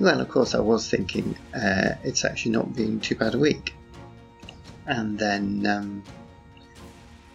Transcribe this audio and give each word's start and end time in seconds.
Well, 0.00 0.18
of 0.18 0.30
course, 0.30 0.54
I 0.54 0.60
was 0.60 0.88
thinking 0.88 1.36
uh, 1.54 1.96
it's 2.02 2.24
actually 2.24 2.52
not 2.52 2.74
been 2.74 3.00
too 3.00 3.16
bad 3.16 3.34
a 3.34 3.38
week. 3.38 3.74
And 4.86 5.18
then 5.18 5.66
um, 5.66 6.02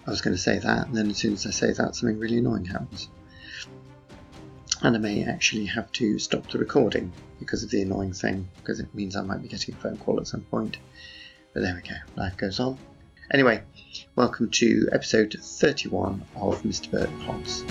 I 0.07 0.09
was 0.09 0.21
going 0.21 0.35
to 0.35 0.41
say 0.41 0.57
that, 0.57 0.87
and 0.87 0.97
then 0.97 1.11
as 1.11 1.17
soon 1.17 1.33
as 1.33 1.45
I 1.45 1.51
say 1.51 1.71
that, 1.73 1.95
something 1.95 2.17
really 2.17 2.39
annoying 2.39 2.65
happens. 2.65 3.07
And 4.81 4.95
I 4.95 4.99
may 4.99 5.25
actually 5.25 5.65
have 5.67 5.91
to 5.93 6.17
stop 6.17 6.49
the 6.49 6.57
recording 6.57 7.13
because 7.39 7.63
of 7.63 7.69
the 7.69 7.83
annoying 7.83 8.13
thing, 8.13 8.49
because 8.57 8.79
it 8.79 8.93
means 8.95 9.15
I 9.15 9.21
might 9.21 9.43
be 9.43 9.47
getting 9.47 9.75
a 9.75 9.77
phone 9.77 9.97
call 9.97 10.19
at 10.19 10.25
some 10.25 10.41
point. 10.41 10.77
But 11.53 11.61
there 11.61 11.75
we 11.75 11.87
go, 11.87 11.95
life 12.15 12.35
goes 12.35 12.59
on. 12.59 12.79
Anyway, 13.31 13.61
welcome 14.15 14.49
to 14.49 14.89
episode 14.91 15.35
31 15.39 16.25
of 16.35 16.63
Mr. 16.63 16.89
Bird 16.89 17.11
Pods. 17.21 17.63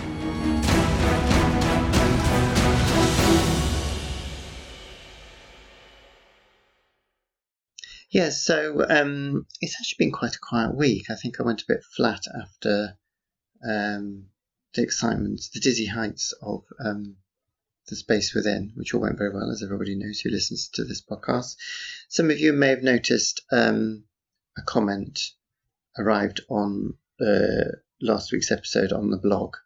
Yes, 8.14 8.44
so 8.44 8.86
um, 8.88 9.44
it's 9.60 9.74
actually 9.74 10.04
been 10.04 10.12
quite 10.12 10.36
a 10.36 10.38
quiet 10.38 10.76
week. 10.76 11.10
I 11.10 11.16
think 11.16 11.40
I 11.40 11.42
went 11.42 11.62
a 11.62 11.66
bit 11.66 11.82
flat 11.82 12.20
after 12.40 12.96
um, 13.68 14.26
the 14.72 14.82
excitement, 14.82 15.40
the 15.52 15.58
dizzy 15.58 15.86
heights 15.86 16.32
of 16.40 16.62
um, 16.78 17.16
the 17.88 17.96
space 17.96 18.32
within, 18.32 18.70
which 18.76 18.94
all 18.94 19.00
went 19.00 19.18
very 19.18 19.34
well, 19.34 19.50
as 19.50 19.64
everybody 19.64 19.96
knows 19.96 20.20
who 20.20 20.30
listens 20.30 20.68
to 20.74 20.84
this 20.84 21.02
podcast. 21.02 21.56
Some 22.08 22.30
of 22.30 22.38
you 22.38 22.52
may 22.52 22.68
have 22.68 22.84
noticed 22.84 23.40
um, 23.50 24.04
a 24.56 24.62
comment 24.62 25.20
arrived 25.98 26.40
on 26.48 26.94
uh, 27.20 27.72
last 28.00 28.30
week's 28.30 28.52
episode 28.52 28.92
on 28.92 29.10
the 29.10 29.18
blog 29.18 29.56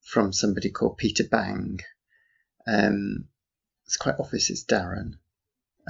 from 0.00 0.32
somebody 0.32 0.70
called 0.70 0.96
Peter 0.96 1.24
Bang. 1.24 1.80
Um, 2.66 3.28
it's 3.84 3.98
quite 3.98 4.14
obvious 4.18 4.48
it's 4.48 4.64
Darren, 4.64 5.18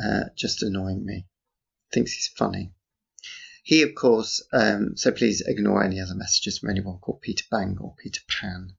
uh, 0.04 0.30
just 0.34 0.64
annoying 0.64 1.06
me 1.06 1.27
thinks 1.92 2.12
he's 2.12 2.28
funny. 2.28 2.72
He, 3.62 3.82
of 3.82 3.94
course, 3.94 4.42
um, 4.52 4.96
so 4.96 5.12
please 5.12 5.42
ignore 5.46 5.84
any 5.84 6.00
other 6.00 6.14
messages 6.14 6.58
from 6.58 6.70
anyone 6.70 6.98
called 6.98 7.20
Peter 7.20 7.44
Bang 7.50 7.76
or 7.80 7.94
Peter 8.02 8.22
Pan, 8.28 8.72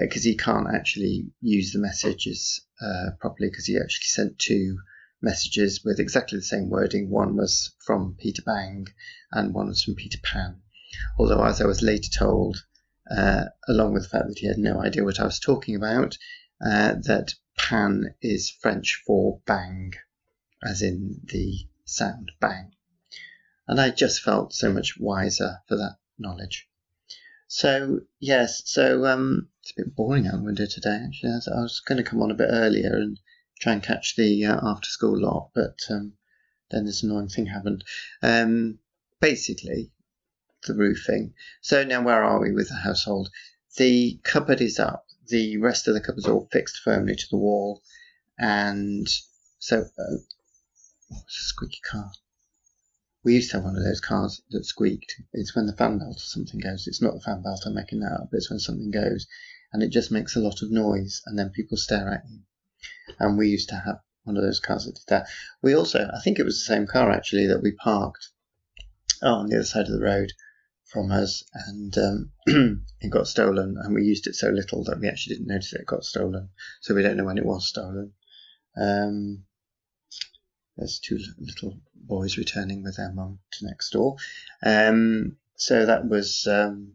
because 0.00 0.24
uh, 0.24 0.28
he 0.30 0.36
can't 0.36 0.74
actually 0.74 1.30
use 1.40 1.72
the 1.72 1.78
messages 1.78 2.62
uh, 2.80 3.10
properly 3.20 3.50
because 3.50 3.66
he 3.66 3.76
actually 3.76 4.06
sent 4.06 4.38
two 4.38 4.78
messages 5.20 5.84
with 5.84 6.00
exactly 6.00 6.38
the 6.38 6.42
same 6.44 6.70
wording. 6.70 7.10
One 7.10 7.36
was 7.36 7.72
from 7.84 8.16
Peter 8.18 8.42
Bang 8.42 8.86
and 9.30 9.54
one 9.54 9.68
was 9.68 9.82
from 9.82 9.94
Peter 9.94 10.18
Pan. 10.22 10.62
Although, 11.18 11.44
as 11.44 11.60
I 11.60 11.66
was 11.66 11.82
later 11.82 12.10
told, 12.10 12.64
uh, 13.10 13.44
along 13.68 13.94
with 13.94 14.04
the 14.04 14.08
fact 14.08 14.28
that 14.28 14.38
he 14.38 14.46
had 14.46 14.58
no 14.58 14.80
idea 14.80 15.04
what 15.04 15.20
I 15.20 15.24
was 15.24 15.38
talking 15.38 15.76
about, 15.76 16.16
uh, 16.64 16.94
that 17.02 17.34
Pan 17.56 18.14
is 18.22 18.50
French 18.50 19.02
for 19.06 19.40
bang, 19.46 19.92
as 20.64 20.82
in 20.82 21.20
the 21.24 21.66
sound 21.84 22.32
bang. 22.40 22.72
And 23.66 23.80
I 23.80 23.90
just 23.90 24.22
felt 24.22 24.52
so 24.52 24.72
much 24.72 24.98
wiser 24.98 25.58
for 25.68 25.76
that 25.76 25.96
knowledge. 26.18 26.68
So, 27.48 28.00
yes, 28.18 28.62
so 28.64 29.04
um, 29.04 29.48
it's 29.60 29.72
a 29.72 29.82
bit 29.82 29.94
boring 29.94 30.26
out 30.26 30.38
the 30.38 30.42
window 30.42 30.66
today, 30.66 31.02
actually. 31.04 31.32
I 31.32 31.60
was 31.60 31.80
going 31.80 31.98
to 31.98 32.08
come 32.08 32.22
on 32.22 32.30
a 32.30 32.34
bit 32.34 32.48
earlier 32.50 32.96
and 32.96 33.20
try 33.60 33.74
and 33.74 33.82
catch 33.82 34.16
the 34.16 34.46
uh, 34.46 34.58
after 34.62 34.88
school 34.88 35.20
lot, 35.20 35.50
but 35.54 35.78
um, 35.90 36.14
then 36.70 36.86
this 36.86 37.02
annoying 37.02 37.28
thing 37.28 37.46
happened. 37.46 37.84
Um, 38.22 38.78
basically, 39.20 39.92
the 40.66 40.74
roofing. 40.74 41.34
So, 41.60 41.84
now 41.84 42.02
where 42.02 42.24
are 42.24 42.40
we 42.40 42.52
with 42.52 42.70
the 42.70 42.76
household? 42.76 43.28
The 43.76 44.18
cupboard 44.24 44.60
is 44.60 44.78
up, 44.78 45.06
the 45.28 45.58
rest 45.58 45.88
of 45.88 45.94
the 45.94 46.00
cupboard's 46.00 46.26
all 46.26 46.48
fixed 46.50 46.80
firmly 46.82 47.16
to 47.16 47.26
the 47.30 47.36
wall, 47.36 47.82
and 48.38 49.06
so 49.58 49.84
uh, 49.98 50.16
Oh, 51.14 51.22
it's 51.26 51.38
a 51.38 51.48
squeaky 51.48 51.80
car. 51.82 52.10
We 53.22 53.34
used 53.34 53.50
to 53.50 53.58
have 53.58 53.64
one 53.64 53.76
of 53.76 53.84
those 53.84 54.00
cars 54.00 54.40
that 54.50 54.64
squeaked. 54.64 55.20
It's 55.34 55.54
when 55.54 55.66
the 55.66 55.76
fan 55.76 55.98
belt 55.98 56.16
or 56.16 56.20
something 56.20 56.58
goes. 56.58 56.86
It's 56.86 57.02
not 57.02 57.12
the 57.12 57.20
fan 57.20 57.42
belt, 57.42 57.64
I'm 57.66 57.74
making 57.74 58.00
that 58.00 58.12
up, 58.12 58.30
but 58.30 58.38
it's 58.38 58.48
when 58.48 58.58
something 58.58 58.90
goes 58.90 59.26
and 59.72 59.82
it 59.82 59.90
just 59.90 60.10
makes 60.10 60.36
a 60.36 60.40
lot 60.40 60.62
of 60.62 60.70
noise 60.70 61.20
and 61.26 61.38
then 61.38 61.50
people 61.50 61.76
stare 61.76 62.08
at 62.08 62.28
you. 62.30 62.40
And 63.18 63.36
we 63.36 63.48
used 63.48 63.68
to 63.68 63.76
have 63.76 64.00
one 64.24 64.38
of 64.38 64.42
those 64.42 64.58
cars 64.58 64.86
that 64.86 64.94
did 64.94 65.04
that. 65.08 65.28
We 65.60 65.74
also, 65.74 66.10
I 66.12 66.20
think 66.20 66.38
it 66.38 66.44
was 66.44 66.58
the 66.58 66.74
same 66.74 66.86
car 66.86 67.10
actually 67.10 67.46
that 67.48 67.62
we 67.62 67.72
parked 67.72 68.30
on 69.20 69.48
the 69.48 69.56
other 69.56 69.64
side 69.64 69.86
of 69.86 69.92
the 69.92 70.00
road 70.00 70.32
from 70.86 71.12
us 71.12 71.44
and 71.52 71.96
um, 71.98 72.32
it 73.00 73.10
got 73.10 73.28
stolen 73.28 73.76
and 73.78 73.94
we 73.94 74.04
used 74.04 74.26
it 74.26 74.34
so 74.34 74.48
little 74.48 74.82
that 74.84 74.98
we 74.98 75.08
actually 75.08 75.36
didn't 75.36 75.48
notice 75.48 75.74
it 75.74 75.86
got 75.86 76.04
stolen. 76.04 76.48
So 76.80 76.94
we 76.94 77.02
don't 77.02 77.18
know 77.18 77.24
when 77.24 77.38
it 77.38 77.46
was 77.46 77.68
stolen. 77.68 78.14
Um, 78.76 79.44
there's 80.76 80.98
two 80.98 81.18
little 81.38 81.80
boys 81.94 82.38
returning 82.38 82.82
with 82.82 82.96
their 82.96 83.12
mum 83.12 83.38
to 83.52 83.66
next 83.66 83.90
door. 83.90 84.16
Um, 84.64 85.36
so 85.56 85.86
that 85.86 86.08
was 86.08 86.46
um, 86.46 86.94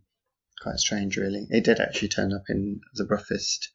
quite 0.62 0.80
strange, 0.80 1.18
really. 1.18 1.48
It 1.50 1.64
did 1.64 1.80
actually 1.80 2.10
turn 2.10 2.34
up 2.34 2.46
in 2.50 2.82
the 2.94 3.06
roughest 3.06 3.70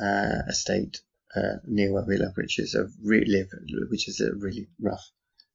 uh, 0.00 0.42
estate 0.48 1.00
uh, 1.34 1.56
near 1.64 1.92
where 1.92 2.04
we 2.04 2.16
live, 2.16 2.36
which 2.36 2.58
is 2.58 2.74
a 2.74 2.86
really 3.02 3.46
which 3.88 4.08
is 4.08 4.20
a 4.20 4.34
really 4.34 4.68
rough, 4.80 5.10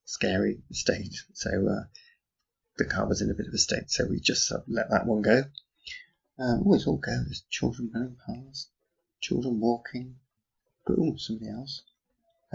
scary 0.05 0.61
estate. 0.71 1.15
So 1.33 1.49
uh, 1.49 1.83
the 2.77 2.85
car 2.85 3.07
was 3.07 3.21
in 3.21 3.29
a 3.29 3.35
bit 3.35 3.47
of 3.47 3.53
a 3.53 3.57
state, 3.57 3.91
so 3.91 4.07
we 4.07 4.19
just 4.19 4.51
let 4.67 4.89
that 4.89 5.05
one 5.05 5.21
go. 5.21 5.43
Um, 6.37 6.63
oh, 6.65 6.73
it's 6.73 6.87
all 6.87 6.97
go. 6.97 7.11
There's 7.11 7.43
children 7.49 7.91
running 7.93 8.17
past, 8.25 8.69
children 9.21 9.59
walking. 9.59 10.15
Oh, 10.89 11.15
somebody 11.17 11.49
else. 11.49 11.83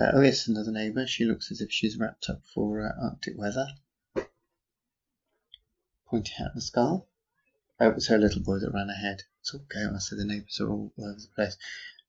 Uh, 0.01 0.13
oh 0.15 0.23
yes, 0.23 0.49
another 0.49 0.73
neighbour. 0.73 1.07
She 1.07 1.27
looks 1.27 1.53
as 1.53 1.61
if 1.61 1.71
she's 1.71 1.99
wrapped 1.99 2.31
up 2.31 2.41
for 2.55 2.81
uh, 2.81 3.05
Arctic 3.05 3.37
weather. 3.37 3.67
Pointing 6.09 6.37
out 6.41 6.55
the 6.55 6.63
skull. 6.63 7.07
Oh, 7.79 7.91
it 7.91 7.95
was 7.97 8.09
her 8.09 8.17
little 8.17 8.41
boy 8.41 8.61
that 8.61 8.73
ran 8.73 8.89
ahead. 8.89 9.25
It's 9.41 9.53
all 9.53 9.67
chaos, 9.71 10.09
so 10.09 10.17
the 10.17 10.25
neighbours 10.25 10.59
are 10.59 10.71
all 10.71 10.93
over 10.99 11.19
the 11.19 11.29
place. 11.35 11.59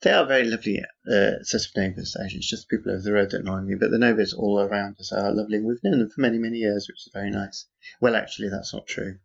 They 0.02 0.12
are 0.12 0.24
a 0.24 0.28
very 0.28 0.46
lovely 0.46 0.80
uh, 0.80 1.44
set 1.44 1.66
of 1.66 1.76
neighbours, 1.76 2.16
actually. 2.16 2.38
It's 2.38 2.50
just 2.50 2.70
people 2.70 2.94
over 2.94 3.02
the 3.02 3.12
road 3.12 3.32
that 3.32 3.42
annoy 3.42 3.60
me, 3.60 3.76
but 3.76 3.92
the 3.92 4.00
neighbours 4.00 4.34
all 4.34 4.62
around 4.62 4.96
us 5.00 5.12
are 5.12 5.34
lovely. 5.34 5.60
We've 5.60 5.84
known 5.84 6.00
them 6.00 6.10
for 6.10 6.22
many, 6.22 6.38
many 6.38 6.60
years, 6.60 6.88
which 6.88 7.06
is 7.06 7.12
very 7.14 7.30
nice. 7.30 7.66
Well, 8.00 8.16
actually, 8.16 8.50
that's 8.50 8.74
not 8.74 8.88
true. 8.88 9.20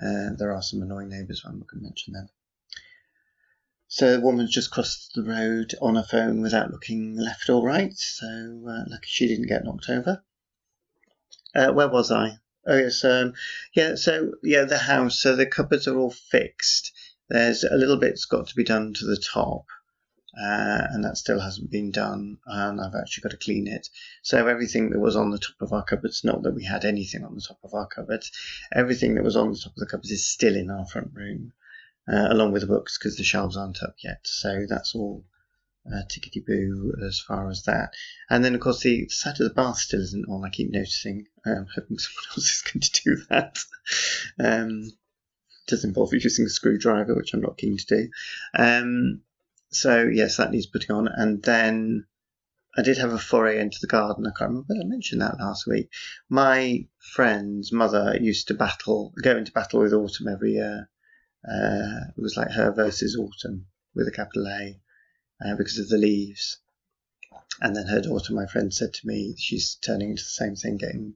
Uh, 0.00 0.30
there 0.36 0.52
are 0.52 0.62
some 0.62 0.82
annoying 0.82 1.08
neighbours, 1.08 1.42
I'm 1.44 1.58
not 1.58 1.68
going 1.68 1.80
to 1.80 1.88
mention 1.88 2.12
them. 2.12 2.28
So 3.96 4.10
the 4.10 4.20
woman's 4.20 4.50
just 4.50 4.72
crossed 4.72 5.14
the 5.14 5.22
road 5.22 5.76
on 5.80 5.94
her 5.94 6.02
phone 6.02 6.42
without 6.42 6.72
looking 6.72 7.16
left 7.16 7.48
or 7.48 7.64
right. 7.64 7.96
So 7.96 8.26
uh, 8.26 8.82
lucky 8.88 9.06
she 9.06 9.28
didn't 9.28 9.46
get 9.46 9.62
knocked 9.62 9.88
over. 9.88 10.24
Uh, 11.54 11.70
where 11.70 11.88
was 11.88 12.10
I? 12.10 12.40
Oh 12.66 12.76
yes, 12.76 13.04
um, 13.04 13.34
yeah. 13.72 13.94
So 13.94 14.32
yeah, 14.42 14.64
the 14.64 14.78
house. 14.78 15.20
So 15.20 15.36
the 15.36 15.46
cupboards 15.46 15.86
are 15.86 15.96
all 15.96 16.10
fixed. 16.10 16.90
There's 17.28 17.62
a 17.62 17.76
little 17.76 17.96
bit's 17.96 18.24
got 18.24 18.48
to 18.48 18.56
be 18.56 18.64
done 18.64 18.94
to 18.94 19.06
the 19.06 19.16
top, 19.16 19.66
uh, 20.36 20.88
and 20.90 21.04
that 21.04 21.16
still 21.16 21.38
hasn't 21.38 21.70
been 21.70 21.92
done. 21.92 22.38
And 22.46 22.80
I've 22.80 22.96
actually 23.00 23.22
got 23.22 23.30
to 23.30 23.44
clean 23.44 23.68
it. 23.68 23.88
So 24.22 24.44
everything 24.44 24.90
that 24.90 24.98
was 24.98 25.14
on 25.14 25.30
the 25.30 25.38
top 25.38 25.60
of 25.60 25.72
our 25.72 25.84
cupboards, 25.84 26.24
not 26.24 26.42
that 26.42 26.54
we 26.56 26.64
had 26.64 26.84
anything 26.84 27.24
on 27.24 27.36
the 27.36 27.46
top 27.46 27.60
of 27.62 27.74
our 27.74 27.86
cupboards, 27.86 28.32
everything 28.74 29.14
that 29.14 29.22
was 29.22 29.36
on 29.36 29.52
the 29.52 29.56
top 29.56 29.74
of 29.74 29.78
the 29.78 29.86
cupboards 29.86 30.10
is 30.10 30.26
still 30.26 30.56
in 30.56 30.68
our 30.68 30.84
front 30.84 31.12
room 31.14 31.52
uh, 32.08 32.28
along 32.30 32.52
with 32.52 32.62
the 32.62 32.68
books 32.68 32.98
because 32.98 33.16
the 33.16 33.24
shelves 33.24 33.56
aren't 33.56 33.82
up 33.82 33.96
yet. 34.02 34.20
So 34.24 34.66
that's 34.68 34.94
all 34.94 35.24
uh, 35.86 36.02
tickety 36.08 36.44
boo 36.44 36.94
as 37.06 37.20
far 37.20 37.50
as 37.50 37.62
that. 37.64 37.94
And 38.30 38.44
then, 38.44 38.54
of 38.54 38.60
course, 38.60 38.80
the 38.80 39.08
side 39.08 39.40
of 39.40 39.48
the 39.48 39.54
bath 39.54 39.78
still 39.78 40.00
isn't 40.00 40.28
on. 40.28 40.44
I 40.44 40.50
keep 40.50 40.70
noticing. 40.70 41.26
I'm 41.44 41.66
hoping 41.74 41.98
someone 41.98 42.24
else 42.30 42.56
is 42.56 42.62
going 42.62 42.80
to 42.80 43.02
do 43.04 43.16
that. 43.30 43.58
Um, 44.38 44.90
does 45.66 45.84
involve 45.84 46.12
using 46.12 46.46
a 46.46 46.50
screwdriver, 46.50 47.14
which 47.14 47.34
I'm 47.34 47.40
not 47.40 47.58
keen 47.58 47.76
to 47.76 47.86
do. 47.86 48.08
Um, 48.56 49.22
so, 49.70 50.04
yes, 50.04 50.36
that 50.36 50.50
needs 50.50 50.66
putting 50.66 50.94
on. 50.94 51.08
And 51.08 51.42
then 51.42 52.06
I 52.76 52.82
did 52.82 52.98
have 52.98 53.12
a 53.12 53.18
foray 53.18 53.60
into 53.60 53.78
the 53.80 53.86
garden. 53.86 54.26
I 54.26 54.30
can't 54.30 54.50
remember 54.50 54.66
whether 54.68 54.82
I 54.82 54.88
mentioned 54.88 55.20
that 55.20 55.38
last 55.38 55.66
week. 55.66 55.90
My 56.28 56.86
friend's 56.98 57.72
mother 57.72 58.16
used 58.20 58.48
to 58.48 58.54
battle, 58.54 59.12
go 59.22 59.36
into 59.36 59.52
battle 59.52 59.80
with 59.80 59.92
autumn 59.92 60.28
every 60.28 60.54
year. 60.54 60.88
Uh, 61.46 62.10
it 62.16 62.20
was 62.20 62.36
like 62.36 62.50
her 62.50 62.72
versus 62.72 63.16
autumn 63.16 63.66
with 63.94 64.08
a 64.08 64.12
capital 64.12 64.46
A 64.48 64.80
uh, 65.44 65.54
because 65.56 65.78
of 65.78 65.88
the 65.88 65.98
leaves. 65.98 66.58
And 67.60 67.76
then 67.76 67.86
her 67.86 68.00
daughter, 68.00 68.32
my 68.32 68.46
friend, 68.46 68.72
said 68.72 68.94
to 68.94 69.06
me, 69.06 69.34
she's 69.38 69.76
turning 69.76 70.10
into 70.10 70.22
the 70.22 70.28
same 70.28 70.56
thing, 70.56 70.76
getting 70.76 71.14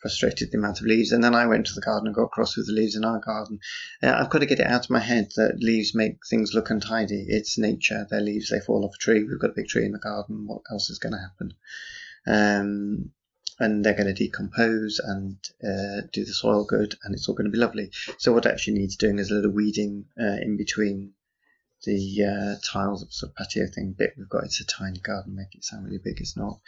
frustrated 0.00 0.50
the 0.50 0.58
amount 0.58 0.80
of 0.80 0.86
leaves. 0.86 1.12
And 1.12 1.22
then 1.22 1.34
I 1.34 1.46
went 1.46 1.66
to 1.66 1.74
the 1.74 1.80
garden 1.80 2.08
and 2.08 2.14
got 2.14 2.32
cross 2.32 2.56
with 2.56 2.66
the 2.66 2.72
leaves 2.72 2.96
in 2.96 3.04
our 3.04 3.20
garden. 3.20 3.60
Uh, 4.02 4.12
I've 4.18 4.30
got 4.30 4.40
to 4.40 4.46
get 4.46 4.58
it 4.58 4.66
out 4.66 4.84
of 4.84 4.90
my 4.90 4.98
head 4.98 5.30
that 5.36 5.60
leaves 5.60 5.94
make 5.94 6.18
things 6.28 6.52
look 6.52 6.70
untidy. 6.70 7.26
It's 7.28 7.58
nature. 7.58 8.06
They're 8.10 8.20
leaves, 8.20 8.50
they 8.50 8.60
fall 8.60 8.84
off 8.84 8.96
a 8.96 8.98
tree. 8.98 9.22
We've 9.22 9.38
got 9.40 9.50
a 9.50 9.54
big 9.56 9.68
tree 9.68 9.84
in 9.84 9.92
the 9.92 9.98
garden. 9.98 10.46
What 10.46 10.62
else 10.70 10.90
is 10.90 10.98
going 10.98 11.12
to 11.12 11.18
happen? 11.18 11.54
Um, 12.26 13.12
and 13.58 13.84
they're 13.84 13.94
going 13.94 14.12
to 14.12 14.24
decompose 14.24 14.98
and 14.98 15.36
uh, 15.62 16.02
do 16.12 16.24
the 16.24 16.32
soil 16.32 16.64
good, 16.64 16.94
and 17.04 17.14
it's 17.14 17.28
all 17.28 17.34
going 17.34 17.46
to 17.46 17.50
be 17.50 17.58
lovely. 17.58 17.90
So 18.18 18.32
what 18.32 18.46
actually 18.46 18.74
needs 18.74 18.96
doing 18.96 19.18
is 19.18 19.30
a 19.30 19.34
little 19.34 19.50
weeding 19.50 20.06
uh, 20.20 20.38
in 20.40 20.56
between 20.56 21.12
the 21.84 22.24
uh, 22.24 22.60
tiles 22.64 23.02
of 23.02 23.12
sort 23.12 23.30
of 23.30 23.36
patio 23.36 23.66
thing 23.66 23.94
bit 23.96 24.14
we've 24.16 24.28
got. 24.28 24.44
It's 24.44 24.60
a 24.60 24.66
tiny 24.66 25.00
garden, 25.00 25.34
make 25.34 25.54
it 25.54 25.64
sound 25.64 25.84
really 25.84 26.00
big. 26.02 26.20
It's 26.20 26.36
not. 26.36 26.60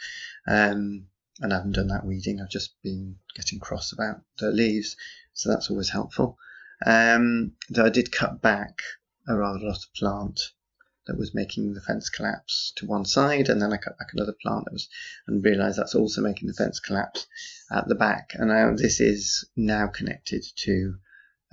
Um, 0.47 1.07
and 1.41 1.51
I 1.51 1.57
haven't 1.57 1.73
done 1.73 1.87
that 1.87 2.05
weeding. 2.05 2.39
I've 2.39 2.49
just 2.49 2.81
been 2.81 3.17
getting 3.35 3.59
cross 3.59 3.91
about 3.91 4.21
the 4.39 4.51
leaves, 4.51 4.95
so 5.33 5.49
that's 5.49 5.69
always 5.69 5.89
helpful. 5.89 6.37
Um, 6.85 7.53
though 7.69 7.85
I 7.85 7.89
did 7.89 8.11
cut 8.11 8.41
back 8.41 8.81
a 9.27 9.35
rather 9.35 9.59
lot 9.59 9.77
of 9.77 9.93
plant 9.95 10.39
that 11.07 11.17
was 11.17 11.33
making 11.33 11.73
the 11.73 11.81
fence 11.81 12.09
collapse 12.09 12.73
to 12.77 12.85
one 12.85 13.05
side, 13.05 13.49
and 13.49 13.61
then 13.61 13.73
I 13.73 13.77
cut 13.77 13.97
back 13.97 14.09
another 14.13 14.35
plant 14.41 14.65
that 14.65 14.73
was, 14.73 14.89
and 15.27 15.43
realised 15.43 15.77
that's 15.77 15.95
also 15.95 16.21
making 16.21 16.47
the 16.47 16.53
fence 16.53 16.79
collapse 16.79 17.27
at 17.71 17.87
the 17.87 17.95
back. 17.95 18.31
And 18.33 18.49
now 18.49 18.73
this 18.75 18.99
is 18.99 19.45
now 19.55 19.87
connected 19.87 20.43
to 20.57 20.95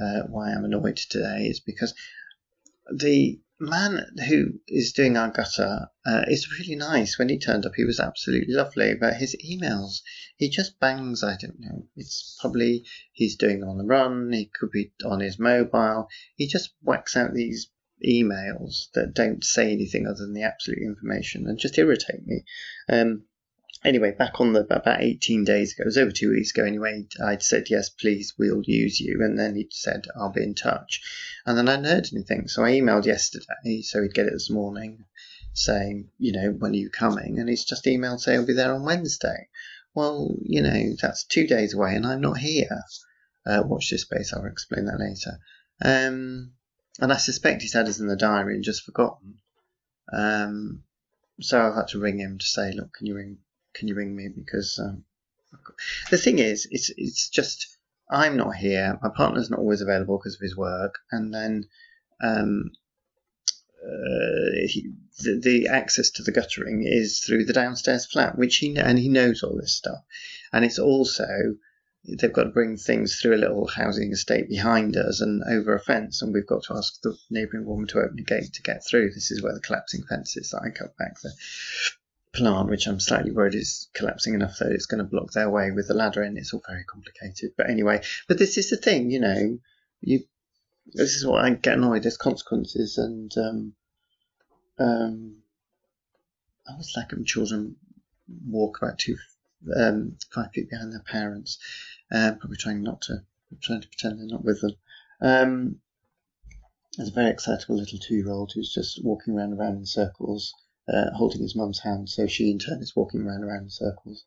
uh, 0.00 0.22
why 0.28 0.52
I'm 0.52 0.64
annoyed 0.64 0.96
today 0.96 1.46
is 1.46 1.60
because 1.60 1.94
the 2.92 3.40
man 3.60 4.04
who 4.28 4.58
is 4.66 4.92
doing 4.92 5.16
our 5.16 5.30
gutter 5.30 5.88
uh, 6.04 6.24
is 6.26 6.58
really 6.58 6.74
nice. 6.74 7.18
When 7.18 7.28
he 7.28 7.38
turned 7.38 7.64
up, 7.64 7.72
he 7.76 7.84
was 7.84 8.00
absolutely 8.00 8.52
lovely. 8.54 8.94
But 8.94 9.14
his 9.14 9.36
emails, 9.36 10.00
he 10.36 10.48
just 10.48 10.80
bangs. 10.80 11.22
I 11.22 11.36
don't 11.36 11.60
know. 11.60 11.86
It's 11.96 12.36
probably 12.40 12.84
he's 13.12 13.36
doing 13.36 13.62
on 13.62 13.78
the 13.78 13.84
run. 13.84 14.32
He 14.32 14.46
could 14.46 14.70
be 14.72 14.92
on 15.04 15.20
his 15.20 15.38
mobile. 15.38 16.08
He 16.36 16.48
just 16.48 16.70
whacks 16.82 17.16
out 17.16 17.34
these 17.34 17.70
emails 18.04 18.90
that 18.92 19.14
don't 19.14 19.44
say 19.44 19.72
anything 19.72 20.06
other 20.06 20.18
than 20.18 20.34
the 20.34 20.42
absolute 20.42 20.82
information 20.82 21.46
and 21.46 21.58
just 21.58 21.78
irritate 21.78 22.26
me. 22.26 22.44
Um, 22.88 23.24
anyway, 23.84 24.12
back 24.12 24.40
on 24.40 24.52
the 24.52 24.60
about 24.60 25.02
18 25.02 25.44
days 25.44 25.72
ago, 25.72 25.82
it 25.82 25.86
was 25.86 25.98
over 25.98 26.10
two 26.10 26.30
weeks 26.30 26.50
ago 26.52 26.64
anyway, 26.64 27.06
I'd 27.22 27.42
said, 27.42 27.70
yes, 27.70 27.88
please, 27.88 28.34
we'll 28.38 28.62
use 28.64 29.00
you. 29.00 29.22
And 29.22 29.38
then 29.38 29.56
he'd 29.56 29.72
said, 29.72 30.06
I'll 30.16 30.32
be 30.32 30.42
in 30.42 30.54
touch. 30.54 31.02
And 31.46 31.56
then 31.56 31.68
I 31.68 31.72
hadn't 31.72 31.86
heard 31.86 32.08
anything. 32.12 32.48
So 32.48 32.64
I 32.64 32.72
emailed 32.72 33.06
yesterday, 33.06 33.82
so 33.82 34.02
he'd 34.02 34.14
get 34.14 34.26
it 34.26 34.32
this 34.32 34.50
morning 34.50 35.04
saying, 35.54 36.08
you 36.18 36.32
know, 36.32 36.50
when 36.50 36.72
are 36.72 36.76
you 36.76 36.90
coming? 36.90 37.38
And 37.38 37.48
he's 37.48 37.64
just 37.64 37.84
emailed 37.84 38.20
saying 38.20 38.40
I'll 38.40 38.46
be 38.46 38.54
there 38.54 38.74
on 38.74 38.84
Wednesday. 38.84 39.48
Well, 39.94 40.34
you 40.42 40.62
know, 40.62 40.94
that's 41.00 41.24
two 41.24 41.46
days 41.46 41.74
away 41.74 41.94
and 41.94 42.06
I'm 42.06 42.20
not 42.20 42.38
here. 42.38 42.82
Uh, 43.44 43.62
watch 43.66 43.90
this 43.90 44.02
space, 44.02 44.32
I'll 44.32 44.46
explain 44.46 44.86
that 44.86 45.00
later. 45.00 45.38
Um, 45.84 46.52
and 47.00 47.12
I 47.12 47.16
suspect 47.16 47.62
he's 47.62 47.72
had 47.72 47.88
us 47.88 48.00
in 48.00 48.06
the 48.06 48.16
diary 48.16 48.54
and 48.54 48.64
just 48.64 48.84
forgotten. 48.84 49.38
Um, 50.12 50.82
so 51.40 51.60
I've 51.60 51.74
had 51.74 51.88
to 51.88 52.00
ring 52.00 52.18
him 52.18 52.38
to 52.38 52.46
say, 52.46 52.72
look, 52.72 52.92
can 52.94 53.06
you 53.06 53.16
ring 53.16 53.38
can 53.74 53.88
you 53.88 53.94
ring 53.94 54.14
me? 54.14 54.28
Because 54.28 54.78
um, 54.78 55.04
the 56.10 56.18
thing 56.18 56.38
is, 56.38 56.68
it's 56.70 56.90
it's 56.96 57.28
just 57.28 57.78
I'm 58.10 58.36
not 58.36 58.56
here. 58.56 58.98
My 59.02 59.08
partner's 59.08 59.50
not 59.50 59.60
always 59.60 59.80
available 59.80 60.18
because 60.18 60.34
of 60.34 60.40
his 60.40 60.56
work, 60.56 60.98
and 61.10 61.32
then 61.32 61.66
um, 62.22 62.72
uh, 63.82 64.66
he, 64.66 64.92
the, 65.22 65.40
the, 65.42 65.68
access 65.68 66.10
to 66.10 66.22
the 66.22 66.30
guttering 66.30 66.84
is 66.86 67.20
through 67.20 67.44
the 67.44 67.52
downstairs 67.52 68.06
flat, 68.06 68.38
which 68.38 68.56
he 68.58 68.76
and 68.76 68.98
he 68.98 69.08
knows 69.08 69.42
all 69.42 69.56
this 69.56 69.74
stuff, 69.74 70.04
and 70.52 70.64
it's 70.64 70.78
also 70.78 71.56
they've 72.04 72.32
got 72.32 72.44
to 72.44 72.50
bring 72.50 72.76
things 72.76 73.16
through 73.16 73.36
a 73.36 73.38
little 73.38 73.66
housing 73.66 74.12
estate 74.12 74.48
behind 74.48 74.96
us 74.96 75.20
and 75.20 75.42
over 75.48 75.74
a 75.74 75.80
fence, 75.80 76.22
and 76.22 76.34
we've 76.34 76.46
got 76.46 76.64
to 76.64 76.74
ask 76.74 77.00
the 77.02 77.16
neighbouring 77.30 77.64
woman 77.64 77.86
to 77.88 78.00
open 78.00 78.18
a 78.18 78.22
gate 78.22 78.52
to 78.54 78.62
get 78.62 78.84
through. 78.84 79.10
This 79.10 79.30
is 79.30 79.42
where 79.42 79.54
the 79.54 79.60
collapsing 79.60 80.02
fence 80.08 80.36
is 80.36 80.50
that 80.50 80.62
I 80.62 80.70
cut 80.70 80.96
back 80.96 81.20
the 81.20 81.32
plant, 82.32 82.70
which 82.70 82.86
I'm 82.86 83.00
slightly 83.00 83.30
worried 83.30 83.54
is 83.54 83.88
collapsing 83.94 84.34
enough 84.34 84.58
that 84.58 84.72
it's 84.72 84.86
going 84.86 84.98
to 84.98 85.08
block 85.08 85.32
their 85.32 85.50
way 85.50 85.70
with 85.70 85.88
the 85.88 85.94
ladder, 85.94 86.22
and 86.22 86.36
it's 86.36 86.52
all 86.52 86.62
very 86.66 86.84
complicated. 86.84 87.52
But 87.56 87.70
anyway, 87.70 88.02
but 88.26 88.38
this 88.38 88.58
is 88.58 88.70
the 88.70 88.76
thing, 88.76 89.10
you 89.10 89.20
know, 89.20 89.58
you. 90.00 90.24
This 90.94 91.14
is 91.14 91.24
what 91.24 91.44
I 91.44 91.50
get 91.50 91.78
annoyed. 91.78 92.02
There's 92.02 92.16
consequences, 92.16 92.98
and 92.98 93.32
um, 93.38 93.74
um, 94.80 95.36
I 96.68 96.76
was 96.76 96.92
like 96.96 97.12
when 97.12 97.24
children 97.24 97.76
walk 98.48 98.82
about 98.82 98.98
two, 98.98 99.16
um, 99.76 100.16
five 100.34 100.50
feet 100.52 100.70
behind 100.70 100.92
their 100.92 101.04
parents, 101.06 101.58
uh, 102.12 102.32
probably 102.38 102.56
trying 102.56 102.82
not 102.82 103.02
to, 103.02 103.22
trying 103.62 103.80
to 103.80 103.88
pretend 103.88 104.18
they're 104.18 104.26
not 104.26 104.44
with 104.44 104.60
them. 104.60 104.72
Um, 105.20 105.80
there's 106.96 107.08
a 107.08 107.12
very 107.12 107.30
excitable 107.30 107.76
little 107.76 107.98
two-year-old 107.98 108.52
who's 108.54 108.72
just 108.72 109.02
walking 109.02 109.34
around 109.34 109.54
around 109.54 109.76
in 109.76 109.86
circles 109.86 110.52
uh, 110.88 111.10
holding 111.14 111.42
his 111.42 111.56
mum's 111.56 111.80
hand, 111.80 112.08
so 112.08 112.26
she 112.26 112.50
in 112.50 112.58
turn 112.58 112.82
is 112.82 112.96
walking 112.96 113.22
around 113.22 113.44
around 113.44 113.64
in 113.64 113.70
circles. 113.70 114.24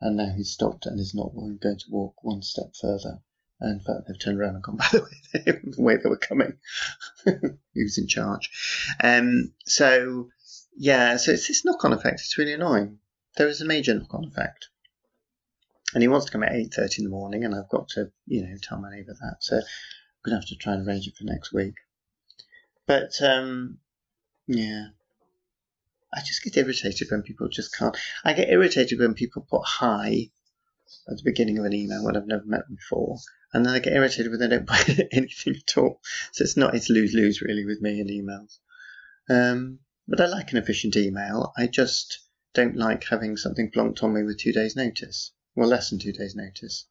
And 0.00 0.16
now 0.16 0.32
he's 0.34 0.50
stopped 0.50 0.86
and 0.86 0.98
is 0.98 1.14
not 1.14 1.34
going 1.34 1.58
to 1.60 1.90
walk 1.90 2.24
one 2.24 2.40
step 2.40 2.74
further. 2.80 3.20
And 3.60 3.78
in 3.78 3.80
fact, 3.80 4.08
they've 4.08 4.18
turned 4.18 4.40
around 4.40 4.54
and 4.54 4.62
gone 4.62 4.76
by 4.78 4.88
the 4.90 5.02
way 5.02 5.42
they, 5.44 5.52
the 5.62 5.82
way 5.82 5.96
they 5.96 6.08
were 6.08 6.16
coming. 6.16 6.54
he 7.74 7.82
was 7.82 7.98
in 7.98 8.06
charge. 8.06 8.50
Um, 9.02 9.52
so, 9.66 10.30
yeah, 10.74 11.18
so 11.18 11.32
it's 11.32 11.48
this 11.48 11.66
knock-on 11.66 11.92
effect. 11.92 12.20
It's 12.20 12.38
really 12.38 12.54
annoying. 12.54 12.98
There 13.36 13.48
is 13.48 13.60
a 13.60 13.66
major 13.66 13.94
knock-on 13.94 14.24
effect. 14.24 14.69
And 15.94 16.02
he 16.02 16.08
wants 16.08 16.26
to 16.26 16.32
come 16.32 16.42
at 16.42 16.52
8.30 16.52 16.98
in 16.98 17.04
the 17.04 17.10
morning, 17.10 17.44
and 17.44 17.54
I've 17.54 17.68
got 17.68 17.88
to, 17.90 18.10
you 18.26 18.42
know, 18.42 18.56
tell 18.62 18.78
my 18.78 18.90
neighbour 18.90 19.14
that. 19.20 19.36
So 19.40 19.56
I'm 19.56 19.62
going 20.24 20.36
to 20.36 20.40
have 20.40 20.48
to 20.48 20.56
try 20.56 20.74
and 20.74 20.86
arrange 20.86 21.06
it 21.06 21.16
for 21.16 21.24
next 21.24 21.52
week. 21.52 21.74
But, 22.86 23.20
um, 23.22 23.78
yeah, 24.46 24.88
I 26.12 26.20
just 26.20 26.42
get 26.42 26.56
irritated 26.56 27.08
when 27.10 27.22
people 27.22 27.48
just 27.48 27.76
can't. 27.76 27.96
I 28.24 28.32
get 28.32 28.50
irritated 28.50 28.98
when 28.98 29.14
people 29.14 29.46
put 29.48 29.62
hi 29.64 30.30
at 31.08 31.16
the 31.16 31.22
beginning 31.24 31.58
of 31.58 31.64
an 31.64 31.72
email 31.72 32.04
when 32.04 32.16
I've 32.16 32.26
never 32.26 32.44
met 32.44 32.66
them 32.66 32.76
before, 32.76 33.18
and 33.52 33.64
then 33.64 33.72
I 33.72 33.78
get 33.78 33.92
irritated 33.92 34.30
when 34.30 34.40
they 34.40 34.48
don't 34.48 34.66
put 34.68 34.88
anything 35.12 35.54
at 35.56 35.78
all. 35.78 36.00
So 36.32 36.42
it's 36.42 36.56
not 36.56 36.74
it's 36.74 36.90
lose 36.90 37.14
lose 37.14 37.40
really 37.40 37.64
with 37.64 37.80
me 37.80 38.00
and 38.00 38.10
emails. 38.10 38.58
Um, 39.28 39.78
but 40.08 40.20
I 40.20 40.26
like 40.26 40.50
an 40.50 40.58
efficient 40.58 40.96
email. 40.96 41.52
I 41.56 41.68
just 41.68 42.20
don't 42.54 42.76
like 42.76 43.04
having 43.04 43.36
something 43.36 43.70
plonked 43.70 44.02
on 44.02 44.12
me 44.12 44.24
with 44.24 44.40
two 44.40 44.52
days' 44.52 44.74
notice. 44.74 45.32
Well, 45.54 45.68
less 45.68 45.90
than 45.90 45.98
two 45.98 46.12
days' 46.12 46.36
notice. 46.36 46.86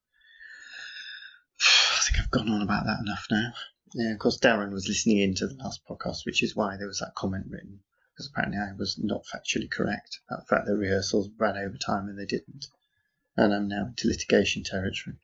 I 1.61 2.01
think 2.01 2.19
I've 2.19 2.31
gone 2.31 2.49
on 2.49 2.61
about 2.61 2.85
that 2.85 2.99
enough 2.99 3.25
now. 3.31 3.53
Yeah, 3.93 4.11
of 4.11 4.19
course, 4.19 4.39
Darren 4.39 4.71
was 4.71 4.87
listening 4.87 5.19
in 5.19 5.35
to 5.35 5.47
the 5.47 5.55
last 5.55 5.81
podcast, 5.89 6.25
which 6.25 6.43
is 6.43 6.55
why 6.55 6.77
there 6.77 6.87
was 6.87 6.99
that 6.99 7.15
comment 7.15 7.47
written 7.49 7.79
because 8.19 8.31
apparently 8.33 8.59
I 8.59 8.73
was 8.73 8.97
not 8.97 9.23
factually 9.23 9.71
correct 9.71 10.19
about 10.27 10.41
the 10.41 10.45
fact 10.53 10.65
that 10.67 10.75
rehearsals 10.75 11.29
ran 11.37 11.55
over 11.55 11.77
time 11.77 12.09
and 12.09 12.19
they 12.19 12.25
didn't. 12.25 12.67
And 13.37 13.53
I'm 13.53 13.69
now 13.69 13.85
into 13.85 14.09
litigation 14.09 14.63
territory. 14.63 15.15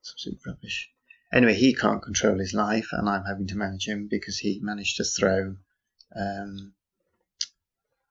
It's 0.00 0.10
absolute 0.10 0.40
rubbish. 0.44 0.90
Anyway, 1.32 1.54
he 1.54 1.74
can't 1.74 2.02
control 2.02 2.40
his 2.40 2.52
life, 2.52 2.88
and 2.90 3.08
I'm 3.08 3.24
having 3.24 3.46
to 3.48 3.56
manage 3.56 3.86
him 3.86 4.08
because 4.08 4.36
he 4.38 4.58
managed 4.60 4.96
to 4.96 5.04
throw. 5.04 5.58
Um, 6.16 6.74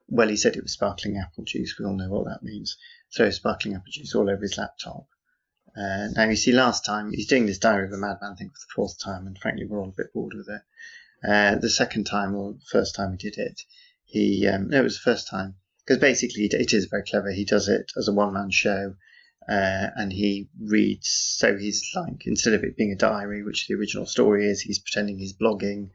well, 0.07 0.29
he 0.29 0.37
said 0.37 0.55
it 0.55 0.63
was 0.63 0.73
sparkling 0.73 1.17
apple 1.17 1.43
juice. 1.43 1.77
We 1.77 1.85
all 1.85 1.95
know 1.95 2.09
what 2.09 2.25
that 2.25 2.43
means. 2.43 2.77
Throw 3.15 3.29
sparkling 3.29 3.75
apple 3.75 3.91
juice 3.91 4.15
all 4.15 4.29
over 4.29 4.41
his 4.41 4.57
laptop. 4.57 5.07
Uh, 5.77 6.07
now, 6.15 6.27
you 6.29 6.35
see, 6.35 6.51
last 6.51 6.85
time 6.85 7.11
he's 7.11 7.27
doing 7.27 7.45
this 7.45 7.59
Diary 7.59 7.85
of 7.85 7.93
a 7.93 7.97
Madman 7.97 8.35
thing 8.35 8.49
for 8.49 8.59
the 8.59 8.73
fourth 8.73 8.97
time, 8.99 9.27
and 9.27 9.37
frankly, 9.37 9.65
we're 9.65 9.79
all 9.79 9.89
a 9.89 10.01
bit 10.01 10.11
bored 10.13 10.33
with 10.33 10.49
it. 10.49 10.61
Uh, 11.27 11.55
the 11.55 11.69
second 11.69 12.05
time, 12.05 12.35
or 12.35 12.55
first 12.71 12.95
time 12.95 13.11
he 13.11 13.17
did 13.17 13.37
it, 13.37 13.61
he 14.05 14.47
um, 14.47 14.69
no, 14.69 14.79
it 14.79 14.83
was 14.83 14.95
the 14.95 15.11
first 15.11 15.27
time 15.27 15.55
because 15.85 15.99
basically 15.99 16.45
it 16.45 16.73
is 16.73 16.85
very 16.85 17.03
clever. 17.03 17.31
He 17.31 17.45
does 17.45 17.67
it 17.67 17.91
as 17.97 18.07
a 18.07 18.13
one 18.13 18.33
man 18.33 18.49
show, 18.51 18.95
uh, 19.47 19.87
and 19.95 20.11
he 20.11 20.49
reads. 20.59 21.09
So 21.09 21.57
he's 21.57 21.91
like 21.95 22.25
instead 22.25 22.53
of 22.53 22.63
it 22.63 22.77
being 22.77 22.91
a 22.91 22.95
diary, 22.95 23.43
which 23.43 23.67
the 23.67 23.75
original 23.75 24.05
story 24.05 24.49
is, 24.49 24.61
he's 24.61 24.79
pretending 24.79 25.17
he's 25.17 25.37
blogging, 25.37 25.91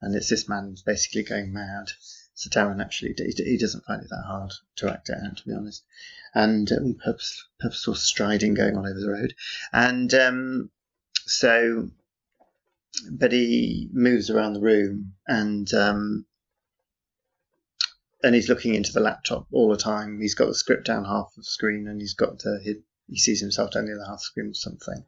and 0.00 0.14
it's 0.14 0.28
this 0.28 0.48
man 0.48 0.76
basically 0.84 1.24
going 1.24 1.52
mad. 1.52 1.90
So 2.36 2.50
Darren 2.50 2.82
actually 2.82 3.14
he 3.16 3.56
doesn't 3.56 3.86
find 3.86 4.02
it 4.02 4.10
that 4.10 4.24
hard 4.26 4.52
to 4.76 4.90
act 4.92 5.08
it 5.08 5.16
out, 5.24 5.38
to 5.38 5.46
be 5.46 5.54
honest, 5.54 5.82
and 6.34 6.70
um, 6.70 6.94
purpose, 7.02 7.48
purposeful 7.58 7.94
striding 7.94 8.52
going 8.52 8.76
on 8.76 8.86
over 8.86 9.00
the 9.00 9.10
road, 9.10 9.34
and 9.72 10.12
um, 10.12 10.70
so, 11.24 11.88
but 13.10 13.32
he 13.32 13.88
moves 13.90 14.28
around 14.28 14.52
the 14.52 14.60
room 14.60 15.14
and 15.26 15.72
um, 15.72 16.26
and 18.22 18.34
he's 18.34 18.50
looking 18.50 18.74
into 18.74 18.92
the 18.92 19.00
laptop 19.00 19.46
all 19.50 19.70
the 19.70 19.78
time. 19.78 20.20
He's 20.20 20.34
got 20.34 20.48
the 20.48 20.54
script 20.54 20.84
down 20.86 21.06
half 21.06 21.32
the 21.34 21.42
screen, 21.42 21.88
and 21.88 21.98
he's 21.98 22.14
got 22.14 22.40
the 22.40 22.60
he, 22.62 22.74
he 23.08 23.18
sees 23.18 23.40
himself 23.40 23.70
down 23.70 23.86
the 23.86 23.94
other 23.94 24.04
half 24.04 24.20
screen 24.20 24.50
or 24.50 24.54
something. 24.54 25.06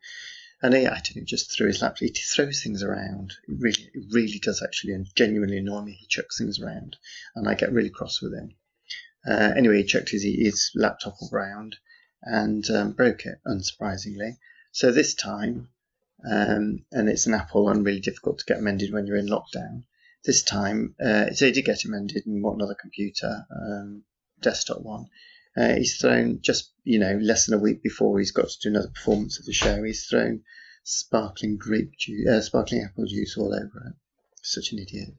And 0.61 0.75
he, 0.75 0.87
I 0.87 0.95
don't 0.95 1.17
know, 1.17 1.23
just 1.25 1.53
threw 1.53 1.69
his 1.69 1.81
laptop. 1.81 2.01
He 2.01 2.09
throws 2.09 2.63
things 2.63 2.83
around. 2.83 3.33
It 3.47 3.57
really, 3.59 3.91
it 3.95 4.05
really 4.11 4.41
does 4.41 4.63
actually, 4.63 4.95
and 4.95 5.07
genuinely 5.15 5.59
annoy 5.59 5.83
me. 5.83 5.93
He 5.93 6.07
chucks 6.07 6.39
things 6.39 6.61
around, 6.61 6.97
and 7.37 7.49
I 7.49 7.55
get 7.55 7.73
really 7.73 7.91
cross 7.91 8.21
with 8.21 8.35
him. 8.35 8.57
Uh, 9.27 9.53
anyway, 9.57 9.79
he 9.79 9.85
chucked 9.85 10.11
his, 10.11 10.23
his 10.23 10.71
laptop 10.75 11.15
around 11.33 11.77
and 12.23 12.69
um, 12.71 12.93
broke 12.93 13.25
it, 13.27 13.39
unsurprisingly. 13.47 14.37
So 14.73 14.91
this 14.91 15.15
time, 15.15 15.69
um, 16.29 16.85
and 16.91 17.09
it's 17.09 17.27
an 17.27 17.35
Apple 17.35 17.69
and 17.69 17.85
really 17.85 18.01
difficult 18.01 18.39
to 18.39 18.45
get 18.45 18.63
mended 18.63 18.93
when 18.93 19.07
you're 19.07 19.17
in 19.17 19.29
lockdown 19.29 19.85
this 20.25 20.43
time, 20.43 20.95
uh, 21.01 21.31
so 21.33 21.47
he 21.47 21.53
did 21.53 21.65
get 21.65 21.85
amended 21.85 22.27
and 22.27 22.43
what 22.43 22.55
another 22.55 22.75
computer, 22.75 23.47
um, 23.51 24.03
desktop 24.41 24.83
one. 24.83 25.07
Uh, 25.59 25.75
he's 25.75 25.97
thrown 25.97 26.41
just 26.41 26.71
you 26.85 26.99
know 26.99 27.19
less 27.21 27.47
than 27.47 27.59
a 27.59 27.63
week 27.63 27.83
before 27.83 28.19
he's 28.19 28.31
got 28.31 28.49
to 28.49 28.59
do 28.63 28.69
another 28.69 28.91
performance 28.91 29.39
of 29.41 29.45
the 29.47 29.53
show. 29.53 29.83
He's 29.83 30.07
thrown 30.07 30.43
sparkling 30.85 31.57
grape 31.57 31.97
juice, 31.99 32.29
uh, 32.29 32.41
sparkling 32.41 32.83
apple 32.85 33.07
juice 33.07 33.37
all 33.37 33.53
over 33.55 33.89
it. 33.89 33.95
Such 34.43 34.73
an 34.73 34.79
idiot. 34.79 35.15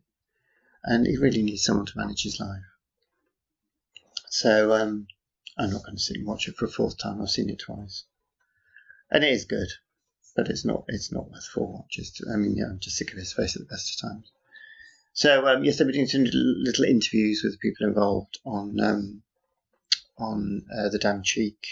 and 0.84 1.05
he 1.05 1.17
really 1.17 1.43
needs 1.43 1.63
someone 1.63 1.86
to 1.86 1.98
manage 1.98 2.24
his 2.24 2.39
life. 2.39 2.63
So 4.29 4.72
um, 4.74 5.08
I'm 5.58 5.72
not 5.72 5.84
going 5.84 5.98
to 5.98 6.01
sit 6.01 6.17
and 6.17 6.25
watch 6.25 6.48
it 6.48 6.55
for 6.55 6.65
a 6.65 6.69
fourth 6.69 6.98
time. 6.98 7.22
I've 7.22 7.29
seen 7.29 7.50
it 7.50 7.60
twice, 7.60 8.05
and 9.12 9.24
it 9.24 9.31
is 9.34 9.46
good, 9.46 9.67
but 10.36 10.48
it's 10.48 10.63
not 10.65 10.86
it's 10.88 11.12
not 11.12 11.29
worth 11.29 11.46
four 11.46 11.67
watches. 11.67 12.22
I 12.31 12.38
mean, 12.38 12.55
yeah, 12.55 12.65
I'm 12.65 12.79
just 12.79 12.96
sick 12.96 13.12
of 13.12 13.17
his 13.17 13.34
face 13.34 13.55
at 13.55 13.62
the 13.62 13.74
best 13.74 13.93
of 13.93 14.10
times. 14.10 14.31
So 15.13 15.48
um, 15.48 15.65
yes, 15.65 15.79
been 15.79 15.91
doing 15.91 16.08
some 16.08 16.24
little 16.24 16.86
interviews 16.86 17.41
with 17.43 17.60
people 17.60 17.88
involved 17.88 18.39
on 18.46 18.79
um, 18.79 19.24
on 20.19 20.65
uh, 20.71 20.89
the 20.89 20.99
Damn 20.99 21.23
Cheek 21.23 21.65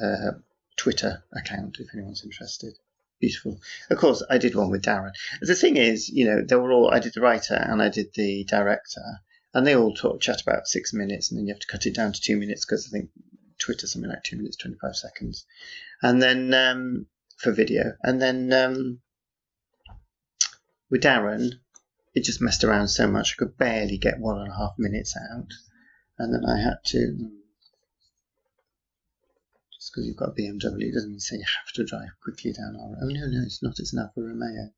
uh, 0.00 0.32
Twitter 0.76 1.24
account 1.32 1.78
if 1.80 1.88
anyone's 1.94 2.24
interested. 2.24 2.74
Beautiful. 3.18 3.60
Of 3.88 3.96
course, 3.96 4.22
I 4.28 4.36
did 4.36 4.54
one 4.54 4.70
with 4.70 4.82
Darren. 4.82 5.12
The 5.40 5.54
thing 5.54 5.76
is, 5.76 6.08
you 6.10 6.26
know, 6.26 6.42
they 6.42 6.56
were 6.56 6.70
all. 6.70 6.92
I 6.92 6.98
did 6.98 7.14
the 7.14 7.22
writer 7.22 7.54
and 7.54 7.80
I 7.80 7.88
did 7.88 8.12
the 8.14 8.44
director, 8.44 9.00
and 9.54 9.66
they 9.66 9.74
all 9.74 9.94
talk 9.94 10.20
chat 10.20 10.42
about 10.42 10.68
six 10.68 10.92
minutes, 10.92 11.30
and 11.30 11.38
then 11.38 11.46
you 11.46 11.54
have 11.54 11.60
to 11.60 11.66
cut 11.66 11.86
it 11.86 11.94
down 11.94 12.12
to 12.12 12.20
two 12.20 12.36
minutes 12.36 12.66
because 12.66 12.86
I 12.86 12.90
think 12.90 13.10
Twitter 13.58 13.86
something 13.86 14.10
like 14.10 14.22
two 14.22 14.36
minutes 14.36 14.58
twenty 14.58 14.76
five 14.82 14.96
seconds, 14.96 15.46
and 16.02 16.22
then 16.22 16.52
um, 16.52 17.06
for 17.38 17.52
video, 17.52 17.94
and 18.02 18.20
then 18.20 18.52
um, 18.52 19.00
with 20.90 21.02
Darren, 21.02 21.52
it 22.14 22.24
just 22.24 22.42
messed 22.42 22.64
around 22.64 22.88
so 22.88 23.06
much 23.06 23.34
I 23.34 23.38
could 23.38 23.56
barely 23.56 23.96
get 23.96 24.20
one 24.20 24.38
and 24.38 24.52
a 24.52 24.56
half 24.56 24.74
minutes 24.76 25.16
out, 25.16 25.48
and 26.18 26.34
then 26.34 26.44
I 26.44 26.60
had 26.60 26.84
to 26.88 27.30
just 29.86 29.94
because 29.94 30.08
you've 30.08 30.16
got 30.16 30.30
a 30.30 30.32
BMW 30.32 30.92
doesn't 30.92 31.10
mean 31.10 31.20
say 31.20 31.36
you 31.36 31.44
have 31.44 31.72
to 31.72 31.84
drive 31.84 32.08
quickly 32.20 32.52
down 32.52 32.74
our 32.74 32.88
road. 32.88 32.98
Oh, 33.02 33.06
no, 33.06 33.26
no, 33.28 33.42
it's 33.44 33.62
not. 33.62 33.78
It's 33.78 33.92
an 33.92 34.00
Alfa 34.00 34.20
Romeo. 34.20 34.72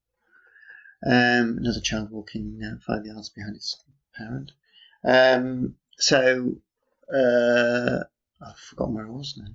Um, 1.03 1.57
another 1.59 1.81
child 1.81 2.11
walking 2.11 2.61
uh, 2.63 2.77
five 2.87 3.07
yards 3.07 3.31
behind 3.31 3.57
its 3.57 3.83
parent. 4.15 4.53
Um, 5.03 5.77
so, 5.97 6.57
uh, 7.11 8.05
I've 8.43 8.59
forgotten 8.59 8.97
where 8.97 9.07
I 9.07 9.11
was 9.11 9.35
now. 9.39 9.55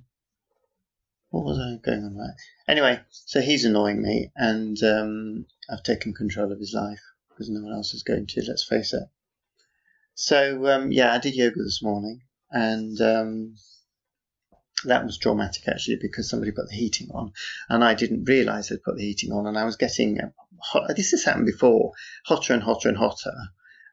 What 1.30 1.44
was 1.44 1.60
I 1.60 1.76
going 1.84 2.02
on 2.02 2.16
about? 2.16 2.34
Anyway, 2.66 3.00
so 3.10 3.40
he's 3.40 3.64
annoying 3.64 4.02
me, 4.02 4.32
and 4.34 4.82
um, 4.82 5.46
I've 5.70 5.84
taken 5.84 6.14
control 6.14 6.50
of 6.50 6.58
his 6.58 6.74
life 6.74 7.02
because 7.28 7.48
no 7.48 7.62
one 7.62 7.72
else 7.72 7.94
is 7.94 8.02
going 8.02 8.26
to, 8.26 8.42
let's 8.48 8.64
face 8.64 8.92
it. 8.92 9.04
So, 10.16 10.66
um, 10.66 10.90
yeah, 10.90 11.12
I 11.12 11.18
did 11.18 11.36
yoga 11.36 11.62
this 11.62 11.80
morning, 11.80 12.22
and 12.50 13.00
um, 13.00 13.54
that 14.84 15.04
was 15.04 15.18
dramatic 15.18 15.66
actually 15.68 15.96
because 15.96 16.28
somebody 16.28 16.52
put 16.52 16.68
the 16.68 16.76
heating 16.76 17.10
on 17.12 17.32
and 17.68 17.84
I 17.84 17.94
didn't 17.94 18.24
realize 18.24 18.68
they'd 18.68 18.82
put 18.82 18.96
the 18.96 19.04
heating 19.04 19.32
on 19.32 19.46
and 19.46 19.58
I 19.58 19.64
was 19.64 19.76
getting 19.76 20.18
hot, 20.62 20.96
this 20.96 21.10
has 21.10 21.24
happened 21.24 21.46
before 21.46 21.92
hotter 22.26 22.54
and 22.54 22.62
hotter 22.62 22.88
and 22.88 22.98
hotter 22.98 23.34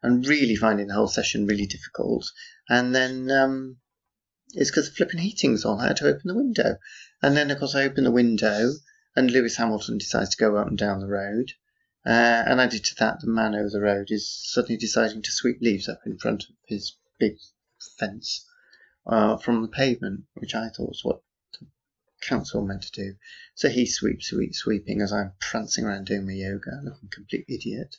and 0.03 0.25
really 0.25 0.55
finding 0.55 0.88
the 0.88 0.93
whole 0.93 1.07
session 1.07 1.48
really 1.48 1.65
difficult 1.65 2.31
and 2.69 2.93
then 2.93 3.29
um, 3.31 3.77
it's 4.53 4.71
because 4.71 4.89
the 4.89 4.95
flipping 4.95 5.19
heating's 5.19 5.65
on 5.65 5.79
I 5.79 5.88
had 5.88 5.98
to 5.98 6.07
open 6.07 6.24
the 6.25 6.36
window 6.36 6.77
and 7.21 7.36
then 7.36 7.51
of 7.51 7.60
course 7.60 7.75
I 7.75 7.83
opened 7.83 8.05
the 8.05 8.12
window 8.12 8.71
and 9.15 9.31
Lewis 9.31 9.57
Hamilton 9.57 9.98
decides 9.98 10.29
to 10.29 10.38
go 10.38 10.55
up 10.57 10.67
and 10.67 10.77
down 10.77 11.00
the 11.00 11.07
road 11.07 11.51
uh, 12.05 12.43
and 12.48 12.60
added 12.60 12.83
to 12.83 12.95
that 12.95 13.19
the 13.21 13.27
man 13.27 13.55
over 13.55 13.69
the 13.69 13.81
road 13.81 14.07
is 14.10 14.29
suddenly 14.51 14.77
deciding 14.77 15.21
to 15.21 15.31
sweep 15.31 15.60
leaves 15.62 15.88
up 15.88 16.01
in 16.05 16.17
front 16.17 16.43
of 16.43 16.55
his 16.67 16.95
big 17.19 17.38
fence 17.98 18.45
uh, 19.05 19.38
from 19.38 19.62
the 19.62 19.67
pavement, 19.67 20.24
which 20.36 20.55
I 20.55 20.70
thought 20.70 20.89
was 20.89 21.03
what 21.03 21.22
the 21.60 21.67
council 22.22 22.65
meant 22.65 22.84
to 22.84 22.91
do. 22.91 23.15
So 23.55 23.70
he 23.70 23.86
sweeps, 23.86 24.27
sweeps, 24.27 24.60
sweeping 24.60 25.01
as 25.01 25.13
I'm 25.13 25.34
prancing 25.39 25.86
around 25.86 26.05
doing 26.05 26.25
my 26.25 26.34
yoga, 26.34 26.81
looking 26.84 27.10
a 27.12 27.15
complete 27.15 27.46
idiot. 27.48 27.96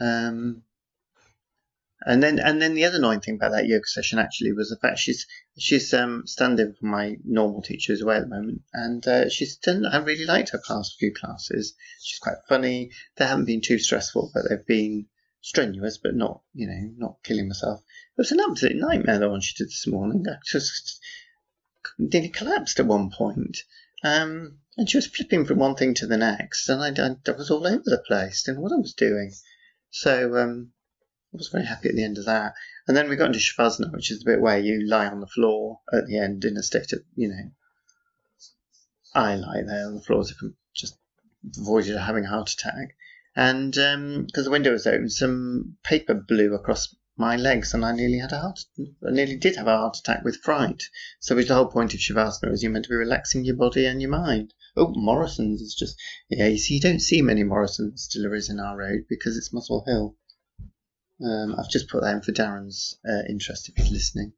Um, 0.00 0.62
and 2.04 2.22
then, 2.22 2.38
and 2.38 2.60
then 2.60 2.74
the 2.74 2.84
other 2.84 2.98
annoying 2.98 3.20
thing 3.20 3.36
about 3.36 3.52
that 3.52 3.66
yoga 3.66 3.86
session 3.86 4.18
actually 4.18 4.52
was 4.52 4.68
the 4.68 4.76
fact 4.76 4.98
she's 4.98 5.26
she's 5.58 5.94
um, 5.94 6.26
standing 6.26 6.74
for 6.78 6.86
my 6.86 7.16
normal 7.24 7.62
teacher 7.62 7.92
as 7.92 8.04
well 8.04 8.18
at 8.18 8.28
the 8.28 8.36
moment, 8.36 8.62
and 8.74 9.06
uh, 9.08 9.28
she's 9.30 9.56
done. 9.56 9.86
I 9.86 9.98
really 9.98 10.26
liked 10.26 10.50
her 10.50 10.60
past 10.66 10.96
few 10.98 11.12
classes. 11.14 11.74
She's 12.00 12.18
quite 12.18 12.36
funny. 12.48 12.90
They 13.16 13.24
haven't 13.24 13.46
been 13.46 13.62
too 13.62 13.78
stressful, 13.78 14.30
but 14.34 14.44
they've 14.48 14.66
been 14.66 15.06
strenuous, 15.46 15.96
but 15.96 16.16
not 16.16 16.42
you 16.54 16.66
know 16.66 16.92
not 16.96 17.22
killing 17.22 17.46
myself. 17.46 17.80
It 17.80 18.18
was 18.18 18.32
an 18.32 18.40
absolute 18.40 18.76
nightmare, 18.76 19.20
the 19.20 19.30
one 19.30 19.40
she 19.40 19.54
did 19.54 19.68
this 19.68 19.86
morning. 19.86 20.24
I 20.28 20.38
just 20.44 21.00
nearly 21.98 22.30
collapsed 22.30 22.80
at 22.80 22.86
one 22.86 23.10
point. 23.10 23.58
Um, 24.02 24.58
and 24.76 24.90
she 24.90 24.96
was 24.96 25.06
flipping 25.06 25.44
from 25.44 25.58
one 25.58 25.76
thing 25.76 25.94
to 25.94 26.06
the 26.06 26.16
next, 26.16 26.68
and 26.68 26.82
I, 26.82 26.88
I, 26.88 27.16
I 27.26 27.36
was 27.36 27.50
all 27.50 27.66
over 27.66 27.84
the 27.84 28.02
place, 28.06 28.42
didn't 28.42 28.58
know 28.58 28.62
what 28.62 28.72
I 28.72 28.80
was 28.80 28.92
doing. 28.92 29.32
So 29.90 30.36
um, 30.36 30.72
I 31.32 31.36
was 31.36 31.48
very 31.48 31.64
happy 31.64 31.88
at 31.88 31.94
the 31.94 32.04
end 32.04 32.18
of 32.18 32.26
that. 32.26 32.54
And 32.88 32.96
then 32.96 33.08
we 33.08 33.16
got 33.16 33.28
into 33.28 33.38
Shavasana, 33.38 33.92
which 33.92 34.10
is 34.10 34.18
the 34.18 34.32
bit 34.32 34.40
where 34.40 34.58
you 34.58 34.86
lie 34.86 35.06
on 35.06 35.20
the 35.20 35.26
floor 35.26 35.80
at 35.92 36.06
the 36.06 36.18
end 36.18 36.44
in 36.44 36.56
a 36.56 36.62
state 36.62 36.92
of, 36.92 37.02
you 37.14 37.28
know, 37.28 37.50
I 39.14 39.36
lie 39.36 39.62
there 39.62 39.86
on 39.86 39.94
the 39.94 40.02
floor 40.02 40.20
as 40.20 40.30
if 40.30 40.36
I'm 40.42 40.56
just 40.74 40.98
avoided 41.56 41.96
having 41.96 42.24
a 42.24 42.28
heart 42.28 42.50
attack. 42.50 42.96
And 43.36 43.72
because 43.72 43.94
um, 43.94 44.44
the 44.44 44.50
window 44.50 44.72
was 44.72 44.86
open, 44.86 45.10
some 45.10 45.76
paper 45.84 46.14
blew 46.14 46.54
across 46.54 46.96
my 47.18 47.36
legs, 47.36 47.74
and 47.74 47.84
I 47.84 47.92
nearly 47.92 48.18
had 48.18 48.32
a 48.32 48.40
heart. 48.40 48.60
I 49.06 49.10
nearly 49.10 49.36
did 49.36 49.56
have 49.56 49.66
a 49.66 49.76
heart 49.76 49.98
attack 49.98 50.24
with 50.24 50.42
fright. 50.42 50.82
So, 51.20 51.34
the 51.34 51.54
whole 51.54 51.66
point 51.66 51.92
of 51.92 52.00
shavasana 52.00 52.52
is 52.52 52.62
you're 52.62 52.72
meant 52.72 52.86
to 52.86 52.90
be 52.90 52.96
relaxing 52.96 53.44
your 53.44 53.56
body 53.56 53.84
and 53.84 54.00
your 54.00 54.10
mind. 54.10 54.54
Oh, 54.74 54.92
Morrison's 54.94 55.60
is 55.60 55.74
just 55.74 56.00
yeah. 56.30 56.46
You 56.46 56.58
see, 56.58 56.74
you 56.74 56.80
don't 56.80 57.00
see 57.00 57.20
many 57.20 57.42
Morrison's 57.42 58.08
deliveries 58.08 58.48
in 58.48 58.58
our 58.58 58.76
road 58.76 59.04
because 59.08 59.36
it's 59.36 59.52
Muswell 59.52 59.84
Hill. 59.86 60.16
Um, 61.22 61.54
I've 61.58 61.70
just 61.70 61.88
put 61.88 62.02
that 62.02 62.14
in 62.14 62.22
for 62.22 62.32
Darren's 62.32 62.98
uh, 63.06 63.22
interest 63.28 63.68
if 63.68 63.76
he's 63.76 63.92
listening. 63.92 64.32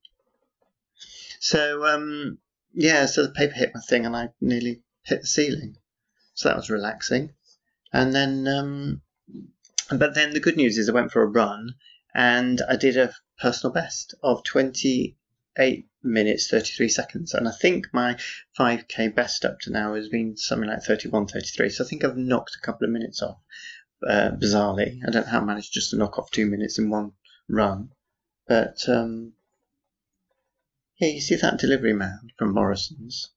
So 1.41 1.85
um, 1.87 2.39
yeah, 2.73 3.07
so 3.07 3.23
the 3.23 3.33
paper 3.33 3.55
hit 3.55 3.73
my 3.75 3.81
thing, 3.81 4.07
and 4.07 4.17
I 4.17 4.31
nearly 4.41 4.83
hit 5.05 5.21
the 5.21 5.27
ceiling. 5.27 5.77
So 6.35 6.49
that 6.49 6.57
was 6.57 6.71
relaxing. 6.71 7.31
And 7.93 8.15
then, 8.15 8.47
um, 8.47 9.03
but 9.91 10.15
then 10.15 10.35
the 10.35 10.41
good 10.41 10.57
news 10.57 10.77
is 10.77 10.89
I 10.89 10.93
went 10.93 11.11
for 11.11 11.23
a 11.23 11.27
run 11.27 11.75
and 12.15 12.61
I 12.69 12.77
did 12.77 12.97
a 12.97 13.15
personal 13.39 13.73
best 13.73 14.15
of 14.23 14.45
28 14.45 15.89
minutes 16.03 16.49
33 16.49 16.89
seconds. 16.89 17.35
And 17.35 17.49
I 17.49 17.53
think 17.53 17.87
my 17.93 18.19
5k 18.59 19.15
best 19.15 19.45
up 19.45 19.61
to 19.61 19.71
now 19.71 19.95
has 19.95 20.09
been 20.09 20.37
something 20.37 20.69
like 20.69 20.83
31 20.83 21.29
33 21.29 21.71
so 21.71 21.85
I 21.85 21.87
think 21.87 22.05
I've 22.05 22.17
knocked 22.17 22.57
a 22.57 22.65
couple 22.65 22.85
of 22.85 22.93
minutes 22.93 23.23
off 23.23 23.39
uh, 24.07 24.31
bizarrely. 24.31 25.01
I 25.07 25.11
don't 25.11 25.25
know 25.25 25.31
how 25.31 25.41
I 25.41 25.45
managed 25.45 25.73
just 25.73 25.91
to 25.91 25.97
knock 25.97 26.19
off 26.19 26.31
two 26.31 26.47
minutes 26.47 26.79
in 26.79 26.91
one 26.91 27.13
run. 27.49 27.93
But 28.47 28.87
um, 28.89 29.33
yeah 30.99 31.09
you 31.09 31.21
see 31.21 31.37
that 31.37 31.59
delivery 31.59 31.95
man 31.95 32.33
from 32.37 32.53
Morrison's. 32.53 33.31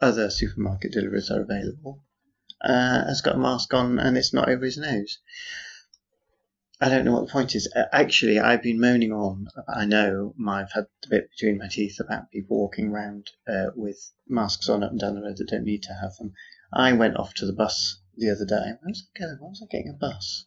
Other 0.00 0.30
supermarket 0.30 0.92
deliveries 0.92 1.30
are 1.30 1.42
available 1.42 2.02
uh, 2.64 3.06
has 3.06 3.20
got 3.20 3.36
a 3.36 3.38
mask 3.38 3.74
on 3.74 3.98
and 3.98 4.16
it's 4.16 4.32
not 4.32 4.48
over 4.48 4.64
his 4.64 4.78
nose 4.78 5.18
I 6.82 6.88
don't 6.88 7.04
know 7.04 7.12
what 7.12 7.26
the 7.26 7.32
point 7.32 7.54
is. 7.54 7.72
Uh, 7.76 7.84
actually, 7.92 8.40
I've 8.40 8.60
been 8.60 8.80
moaning 8.80 9.12
on. 9.12 9.46
I 9.68 9.84
know 9.84 10.34
I've 10.48 10.72
had 10.72 10.86
the 11.02 11.10
bit 11.10 11.30
between 11.30 11.58
my 11.58 11.68
teeth 11.68 12.00
about 12.00 12.32
people 12.32 12.58
walking 12.58 12.88
around 12.88 13.30
uh, 13.46 13.66
with 13.76 14.10
masks 14.28 14.68
on 14.68 14.82
up 14.82 14.90
and 14.90 14.98
down 14.98 15.14
the 15.14 15.22
road 15.22 15.36
that 15.36 15.48
don't 15.48 15.62
need 15.62 15.84
to 15.84 15.92
have 15.92 16.16
them. 16.16 16.32
I 16.72 16.92
went 16.92 17.16
off 17.16 17.34
to 17.34 17.46
the 17.46 17.52
bus 17.52 18.00
the 18.16 18.30
other 18.30 18.44
day. 18.44 18.72
Where 18.80 18.88
was 18.88 19.06
I 19.14 19.18
going? 19.20 19.38
Was 19.40 19.62
I 19.62 19.70
getting 19.70 19.90
a 19.90 19.96
bus? 19.96 20.46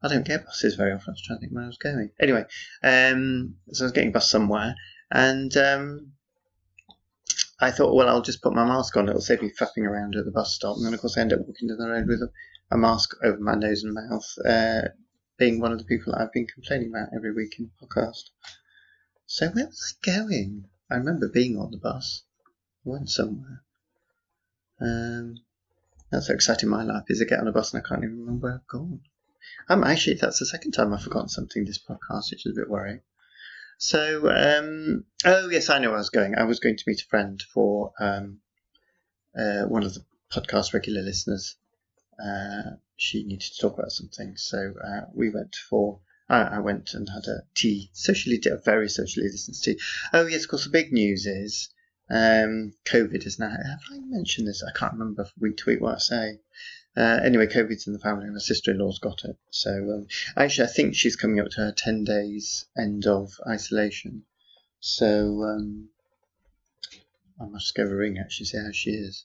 I 0.00 0.06
don't 0.06 0.24
get 0.24 0.46
buses 0.46 0.76
very 0.76 0.92
often. 0.92 1.10
I 1.10 1.14
was 1.14 1.22
trying 1.22 1.38
to 1.38 1.40
think 1.40 1.52
where 1.52 1.64
I 1.64 1.66
was 1.66 1.78
going. 1.78 2.10
Anyway, 2.20 2.44
um, 2.84 3.56
so 3.72 3.82
I 3.82 3.86
was 3.86 3.92
getting 3.92 4.10
a 4.10 4.12
bus 4.12 4.30
somewhere, 4.30 4.76
and 5.10 5.56
um, 5.56 6.12
I 7.60 7.70
thought, 7.70 7.94
well, 7.94 8.08
I'll 8.08 8.22
just 8.22 8.42
put 8.42 8.54
my 8.54 8.64
mask 8.64 8.96
on. 8.96 9.08
It'll 9.08 9.20
save 9.20 9.42
me 9.42 9.50
faffing 9.50 9.84
around 9.84 10.14
at 10.14 10.24
the 10.24 10.30
bus 10.30 10.54
stop. 10.54 10.76
And 10.76 10.86
then, 10.86 10.94
of 10.94 11.00
course, 11.00 11.18
I 11.18 11.22
end 11.22 11.32
up 11.32 11.40
walking 11.40 11.68
down 11.68 11.78
the 11.78 11.88
road 11.88 12.06
with 12.06 12.22
a 12.22 12.30
a 12.70 12.76
mask 12.76 13.14
over 13.22 13.38
my 13.38 13.54
nose 13.54 13.82
and 13.82 13.94
mouth, 13.94 14.38
uh, 14.44 14.88
being 15.38 15.60
one 15.60 15.72
of 15.72 15.78
the 15.78 15.84
people 15.84 16.14
I've 16.14 16.32
been 16.32 16.46
complaining 16.46 16.90
about 16.90 17.08
every 17.14 17.32
week 17.32 17.58
in 17.58 17.70
the 17.70 17.86
podcast. 17.86 18.30
So 19.26 19.48
where 19.48 19.66
was 19.66 19.94
I 20.04 20.06
going? 20.06 20.64
I 20.90 20.96
remember 20.96 21.28
being 21.28 21.58
on 21.58 21.70
the 21.70 21.78
bus. 21.78 22.22
I 22.86 22.90
went 22.90 23.10
somewhere. 23.10 23.62
Um, 24.80 25.36
that's 26.10 26.28
how 26.28 26.34
exciting 26.34 26.68
my 26.68 26.82
life 26.82 27.04
is. 27.08 27.20
I 27.20 27.24
get 27.24 27.40
on 27.40 27.48
a 27.48 27.52
bus 27.52 27.72
and 27.72 27.82
I 27.82 27.88
can't 27.88 28.04
even 28.04 28.20
remember 28.20 28.48
where 28.48 28.54
I've 28.54 28.66
gone. 28.66 29.00
Um, 29.68 29.84
actually, 29.84 30.16
that's 30.16 30.38
the 30.38 30.46
second 30.46 30.72
time 30.72 30.92
I've 30.92 31.02
forgotten 31.02 31.28
something 31.28 31.64
this 31.64 31.78
podcast, 31.78 32.30
which 32.30 32.46
is 32.46 32.52
a 32.52 32.60
bit 32.60 32.70
worrying. 32.70 33.00
So, 33.78 34.30
um, 34.30 35.04
oh 35.24 35.48
yes, 35.48 35.70
I 35.70 35.78
know 35.78 35.94
I 35.94 35.98
was 35.98 36.10
going. 36.10 36.36
I 36.36 36.44
was 36.44 36.60
going 36.60 36.76
to 36.76 36.84
meet 36.86 37.00
a 37.00 37.06
friend 37.06 37.42
for 37.54 37.92
um, 37.98 38.40
uh, 39.38 39.62
one 39.62 39.84
of 39.84 39.94
the 39.94 40.04
podcast 40.30 40.74
regular 40.74 41.02
listeners 41.02 41.56
uh, 42.22 42.72
she 42.96 43.22
needed 43.24 43.40
to 43.52 43.60
talk 43.60 43.78
about 43.78 43.92
something. 43.92 44.36
So 44.36 44.74
uh, 44.84 45.02
we 45.14 45.30
went 45.30 45.56
for. 45.68 46.00
I 46.30 46.58
went 46.58 46.92
and 46.92 47.08
had 47.08 47.26
a 47.26 47.44
tea, 47.54 47.88
socially, 47.94 48.38
a 48.50 48.58
very 48.58 48.90
socially 48.90 49.30
distanced 49.30 49.64
tea. 49.64 49.78
Oh 50.12 50.26
yes, 50.26 50.44
of 50.44 50.50
course. 50.50 50.64
The 50.64 50.70
big 50.70 50.92
news 50.92 51.24
is 51.24 51.70
um, 52.10 52.74
COVID 52.84 53.24
is 53.26 53.38
now. 53.38 53.48
Have 53.48 53.80
I 53.90 53.98
mentioned 54.00 54.46
this? 54.46 54.62
I 54.62 54.76
can't 54.78 54.92
remember 54.92 55.26
week 55.40 55.56
to 55.58 55.70
week 55.70 55.80
what 55.80 55.94
I 55.94 55.98
say. 55.98 56.38
Uh, 56.98 57.20
anyway, 57.22 57.46
COVID's 57.46 57.86
in 57.86 57.92
the 57.92 58.00
family, 58.00 58.24
and 58.24 58.34
my 58.34 58.40
sister-in-law's 58.40 58.98
got 58.98 59.24
it. 59.24 59.36
So 59.50 59.70
um, 59.70 60.06
actually, 60.36 60.68
I 60.68 60.72
think 60.72 60.96
she's 60.96 61.14
coming 61.14 61.38
up 61.38 61.46
to 61.50 61.60
her 61.60 61.72
ten 61.72 62.02
days 62.02 62.66
end 62.76 63.06
of 63.06 63.30
isolation. 63.48 64.24
So 64.80 65.44
um, 65.44 65.90
I 67.40 67.44
must 67.44 67.76
give 67.76 67.86
her 67.86 67.94
a 67.94 67.96
ring 67.96 68.18
actually, 68.18 68.46
see 68.46 68.58
how 68.58 68.72
she 68.72 68.90
is. 68.90 69.24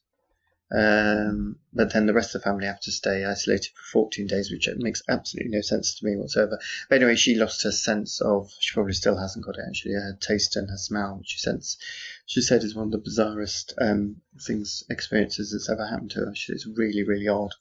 Um, 0.72 1.58
but 1.72 1.94
then 1.94 2.08
the 2.08 2.14
rest 2.14 2.34
of 2.34 2.42
the 2.42 2.46
family 2.46 2.66
have 2.66 2.80
to 2.82 2.92
stay 2.92 3.26
isolated 3.26 3.72
for 3.76 4.06
14 4.06 4.26
days, 4.28 4.52
which 4.52 4.68
makes 4.78 5.04
absolutely 5.08 5.52
no 5.52 5.62
sense 5.62 5.96
to 5.96 6.06
me 6.06 6.16
whatsoever. 6.16 6.60
But 6.90 6.96
anyway, 6.96 7.16
she 7.16 7.36
lost 7.36 7.64
her 7.64 7.72
sense 7.72 8.22
of, 8.22 8.52
she 8.60 8.74
probably 8.74 8.94
still 8.94 9.18
hasn't 9.18 9.46
got 9.46 9.58
it 9.58 9.66
actually, 9.68 9.94
her 9.94 10.18
taste 10.20 10.56
and 10.56 10.70
her 10.70 10.78
smell, 10.78 11.18
which 11.18 11.30
she 11.30 11.40
sense, 11.40 11.78
she 12.26 12.42
said 12.42 12.64
is 12.64 12.76
one 12.76 12.92
of 12.92 12.92
the 12.92 13.10
bizarrest 13.10 13.74
um, 13.80 14.22
things, 14.42 14.84
experiences 14.90 15.52
that's 15.52 15.70
ever 15.70 15.86
happened 15.86 16.12
to 16.12 16.22
her. 16.22 16.36
She, 16.36 16.54
it's 16.54 16.66
really, 16.66 17.04
really 17.04 17.28
odd. 17.28 17.54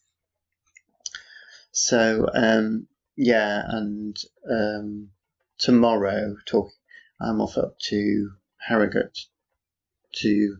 So, 1.70 2.28
um, 2.32 2.86
yeah, 3.16 3.62
and 3.66 4.16
um, 4.50 5.10
tomorrow, 5.58 6.36
talking, 6.46 6.72
I'm 7.20 7.40
off 7.40 7.58
up 7.58 7.78
to 7.90 8.32
Harrogate 8.56 9.26
to 10.16 10.58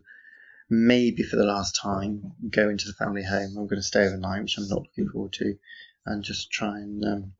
maybe 0.73 1.23
for 1.23 1.35
the 1.35 1.45
last 1.45 1.75
time 1.75 2.33
go 2.49 2.69
into 2.69 2.87
the 2.87 2.93
family 2.93 3.23
home. 3.23 3.55
I'm 3.57 3.67
going 3.67 3.81
to 3.81 3.83
stay 3.83 4.05
overnight, 4.05 4.41
which 4.41 4.57
I'm 4.57 4.67
not 4.67 4.81
looking 4.81 5.09
forward 5.09 5.33
to, 5.33 5.57
and 6.05 6.23
just 6.23 6.51
try 6.51 6.79
and 6.79 7.03
um, 7.05 7.33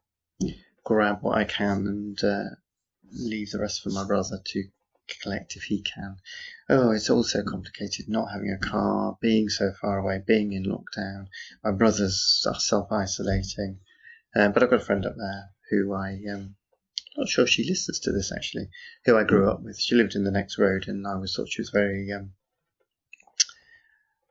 grab 0.83 1.19
what 1.21 1.37
I 1.37 1.43
can 1.45 1.87
and 1.87 2.23
uh, 2.23 2.55
leave 3.11 3.51
the 3.51 3.59
rest 3.59 3.81
for 3.81 3.89
my 3.89 4.05
brother 4.05 4.39
to 4.43 4.63
collect 5.21 5.55
if 5.55 5.63
he 5.63 5.81
can. 5.81 6.17
Oh, 6.69 6.91
it's 6.91 7.09
all 7.09 7.23
so 7.23 7.43
complicated 7.43 8.07
not 8.07 8.31
having 8.31 8.51
a 8.51 8.57
car, 8.57 9.17
being 9.21 9.49
so 9.49 9.73
far 9.81 9.97
away, 9.97 10.21
being 10.25 10.53
in 10.53 10.65
lockdown. 10.65 11.27
My 11.63 11.71
brothers 11.71 12.45
self 12.59 12.91
isolating, 12.91 13.79
uh, 14.35 14.49
but 14.49 14.63
I've 14.63 14.69
got 14.69 14.81
a 14.81 14.85
friend 14.85 15.05
up 15.05 15.15
there 15.17 15.49
who 15.69 15.93
I 15.93 16.21
um, 16.31 16.55
not 17.17 17.29
sure 17.29 17.45
she 17.45 17.67
listens 17.67 17.99
to 17.99 18.11
this 18.11 18.31
actually, 18.31 18.69
who 19.05 19.17
I 19.17 19.23
grew 19.23 19.49
up 19.49 19.61
with. 19.61 19.79
She 19.79 19.95
lived 19.95 20.15
in 20.15 20.23
the 20.23 20.31
next 20.31 20.57
road, 20.57 20.87
and 20.87 21.05
I 21.07 21.13
always 21.13 21.33
thought 21.35 21.49
she 21.49 21.61
was 21.61 21.69
very 21.69 22.11
um, 22.11 22.33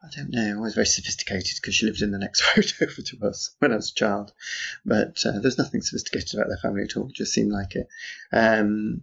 I 0.04 0.08
don't 0.16 0.30
know. 0.30 0.58
I 0.58 0.60
was 0.60 0.74
very 0.74 0.86
sophisticated 0.86 1.56
because 1.60 1.76
she 1.76 1.86
lived 1.86 2.02
in 2.02 2.10
the 2.10 2.18
next 2.18 2.42
road 2.56 2.72
over 2.82 3.02
to 3.02 3.26
us 3.26 3.54
when 3.60 3.72
I 3.72 3.76
was 3.76 3.90
a 3.90 3.94
child. 3.94 4.32
But 4.84 5.24
uh, 5.24 5.38
there's 5.38 5.58
nothing 5.58 5.80
sophisticated 5.80 6.34
about 6.34 6.48
their 6.48 6.58
family 6.58 6.82
at 6.82 6.96
all. 6.96 7.08
It 7.08 7.14
just 7.14 7.32
seemed 7.32 7.52
like 7.52 7.76
it. 7.76 7.86
Um, 8.32 9.02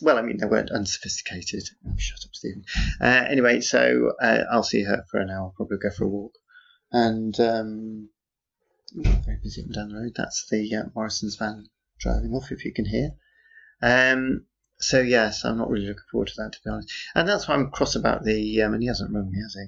well, 0.00 0.18
I 0.18 0.22
mean, 0.22 0.38
they 0.38 0.46
weren't 0.46 0.70
unsophisticated. 0.70 1.68
Oh, 1.86 1.94
shut 1.96 2.24
up, 2.24 2.34
Stephen. 2.34 2.64
Uh, 3.00 3.24
anyway, 3.28 3.60
so 3.60 4.12
uh, 4.20 4.44
I'll 4.50 4.62
see 4.62 4.84
her 4.84 5.04
for 5.10 5.20
an 5.20 5.30
hour. 5.30 5.52
Probably 5.56 5.78
go 5.78 5.90
for 5.90 6.04
a 6.04 6.08
walk. 6.08 6.34
And 6.90 7.38
um, 7.40 8.08
very 8.94 9.38
busy 9.42 9.64
down 9.72 9.90
the 9.90 9.96
road. 9.96 10.12
That's 10.16 10.46
the 10.50 10.74
uh, 10.74 10.82
Morrison's 10.94 11.36
van 11.36 11.68
driving 11.98 12.32
off, 12.32 12.52
if 12.52 12.64
you 12.64 12.72
can 12.72 12.86
hear. 12.86 13.10
Um, 13.80 14.46
so 14.78 15.00
yes, 15.00 15.44
I'm 15.44 15.58
not 15.58 15.70
really 15.70 15.86
looking 15.86 16.02
forward 16.10 16.28
to 16.28 16.34
that, 16.38 16.52
to 16.52 16.58
be 16.64 16.70
honest. 16.70 16.92
And 17.14 17.28
that's 17.28 17.48
why 17.48 17.54
I'm 17.54 17.70
cross 17.70 17.94
about 17.94 18.24
the. 18.24 18.62
Um, 18.62 18.74
and 18.74 18.82
he 18.82 18.88
hasn't 18.88 19.14
rung 19.14 19.30
me, 19.30 19.40
has 19.40 19.54
he? 19.54 19.66